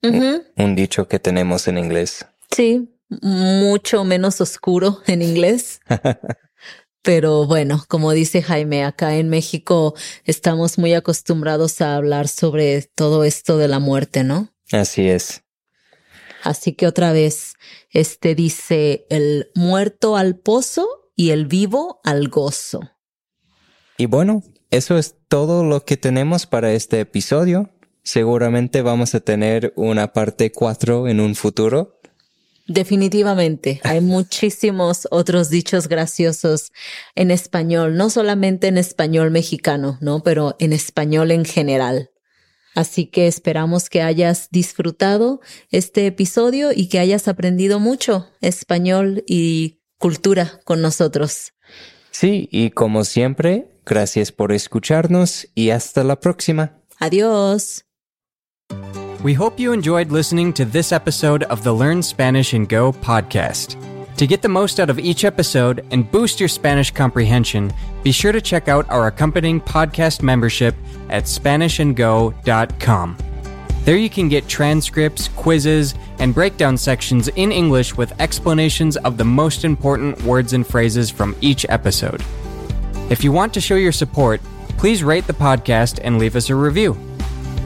Un 0.03 0.75
dicho 0.75 1.07
que 1.07 1.19
tenemos 1.19 1.67
en 1.67 1.77
inglés. 1.77 2.25
Sí, 2.51 2.89
mucho 3.21 4.03
menos 4.03 4.41
oscuro 4.41 5.01
en 5.07 5.21
inglés. 5.21 5.81
Pero 7.03 7.47
bueno, 7.47 7.83
como 7.87 8.11
dice 8.11 8.43
Jaime, 8.43 8.85
acá 8.85 9.15
en 9.15 9.29
México 9.29 9.95
estamos 10.23 10.77
muy 10.77 10.93
acostumbrados 10.93 11.81
a 11.81 11.95
hablar 11.95 12.27
sobre 12.27 12.83
todo 12.83 13.23
esto 13.23 13.57
de 13.57 13.67
la 13.67 13.79
muerte, 13.79 14.23
¿no? 14.23 14.49
Así 14.71 15.09
es. 15.09 15.43
Así 16.43 16.73
que 16.73 16.87
otra 16.87 17.11
vez, 17.11 17.55
este 17.89 18.35
dice 18.35 19.05
el 19.09 19.51
muerto 19.55 20.15
al 20.15 20.37
pozo 20.37 21.11
y 21.15 21.31
el 21.31 21.45
vivo 21.47 22.01
al 22.03 22.29
gozo. 22.29 22.81
Y 23.97 24.05
bueno, 24.05 24.43
eso 24.71 24.97
es 24.97 25.15
todo 25.27 25.63
lo 25.63 25.85
que 25.85 25.97
tenemos 25.97 26.45
para 26.45 26.71
este 26.71 26.99
episodio. 26.99 27.69
Seguramente 28.03 28.81
vamos 28.81 29.13
a 29.13 29.19
tener 29.19 29.73
una 29.75 30.13
parte 30.13 30.51
4 30.51 31.07
en 31.07 31.19
un 31.19 31.35
futuro. 31.35 32.00
Definitivamente, 32.71 33.81
hay 33.83 34.01
muchísimos 34.01 35.07
otros 35.11 35.49
dichos 35.49 35.87
graciosos 35.87 36.71
en 37.15 37.31
español, 37.31 37.95
no 37.97 38.09
solamente 38.09 38.67
en 38.67 38.77
español 38.77 39.31
mexicano, 39.31 39.97
¿no? 40.01 40.21
Pero 40.23 40.55
en 40.59 40.73
español 40.73 41.31
en 41.31 41.45
general. 41.45 42.11
Así 42.73 43.05
que 43.05 43.27
esperamos 43.27 43.89
que 43.89 44.01
hayas 44.01 44.47
disfrutado 44.51 45.41
este 45.71 46.07
episodio 46.07 46.71
y 46.73 46.87
que 46.87 46.99
hayas 46.99 47.27
aprendido 47.27 47.79
mucho 47.79 48.29
español 48.39 49.23
y 49.27 49.81
cultura 49.97 50.61
con 50.63 50.81
nosotros. 50.81 51.53
Sí, 52.11 52.47
y 52.51 52.69
como 52.69 53.03
siempre, 53.03 53.71
Gracias 53.85 54.31
por 54.31 54.51
escucharnos 54.51 55.47
y 55.55 55.71
hasta 55.71 56.03
la 56.03 56.19
próxima. 56.19 56.77
Adiós. 56.99 57.85
We 59.23 59.35
hope 59.35 59.59
you 59.59 59.71
enjoyed 59.71 60.11
listening 60.11 60.51
to 60.53 60.65
this 60.65 60.91
episode 60.91 61.43
of 61.43 61.63
the 61.63 61.71
Learn 61.71 62.01
Spanish 62.01 62.53
and 62.53 62.67
Go 62.67 62.91
podcast. 62.91 63.77
To 64.17 64.25
get 64.25 64.41
the 64.41 64.49
most 64.49 64.79
out 64.79 64.89
of 64.89 64.97
each 64.97 65.25
episode 65.25 65.85
and 65.91 66.09
boost 66.09 66.39
your 66.39 66.49
Spanish 66.49 66.89
comprehension, 66.89 67.71
be 68.01 68.11
sure 68.11 68.31
to 68.31 68.41
check 68.41 68.67
out 68.67 68.89
our 68.89 69.05
accompanying 69.05 69.61
podcast 69.61 70.23
membership 70.23 70.73
at 71.09 71.25
SpanishAndGo.com. 71.25 73.17
There 73.83 73.95
you 73.95 74.09
can 74.09 74.27
get 74.27 74.47
transcripts, 74.47 75.27
quizzes, 75.27 75.93
and 76.17 76.33
breakdown 76.33 76.75
sections 76.75 77.27
in 77.27 77.51
English 77.51 77.95
with 77.95 78.19
explanations 78.19 78.97
of 78.97 79.17
the 79.17 79.25
most 79.25 79.63
important 79.63 80.19
words 80.23 80.53
and 80.53 80.65
phrases 80.65 81.11
from 81.11 81.35
each 81.41 81.63
episode. 81.69 82.23
If 83.11 83.23
you 83.23 83.31
want 83.31 83.53
to 83.53 83.61
show 83.61 83.75
your 83.75 83.91
support, 83.91 84.41
please 84.79 85.03
rate 85.03 85.27
the 85.27 85.33
podcast 85.33 85.99
and 86.03 86.17
leave 86.17 86.35
us 86.35 86.49
a 86.49 86.55
review. 86.55 86.97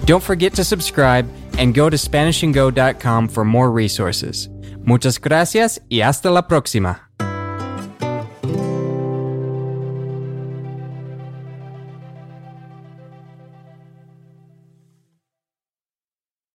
Don't 0.06 0.24
forget 0.24 0.54
to 0.56 0.64
subscribe 0.64 1.28
and 1.58 1.74
go 1.74 1.90
to 1.90 1.98
SpanishAndGo.com 1.98 3.30
for 3.30 3.46
more 3.46 3.72
resources. 3.72 4.50
Muchas 4.86 5.20
gracias 5.20 5.82
y 5.90 6.02
hasta 6.02 6.30
la 6.30 6.48
próxima. 6.48 7.10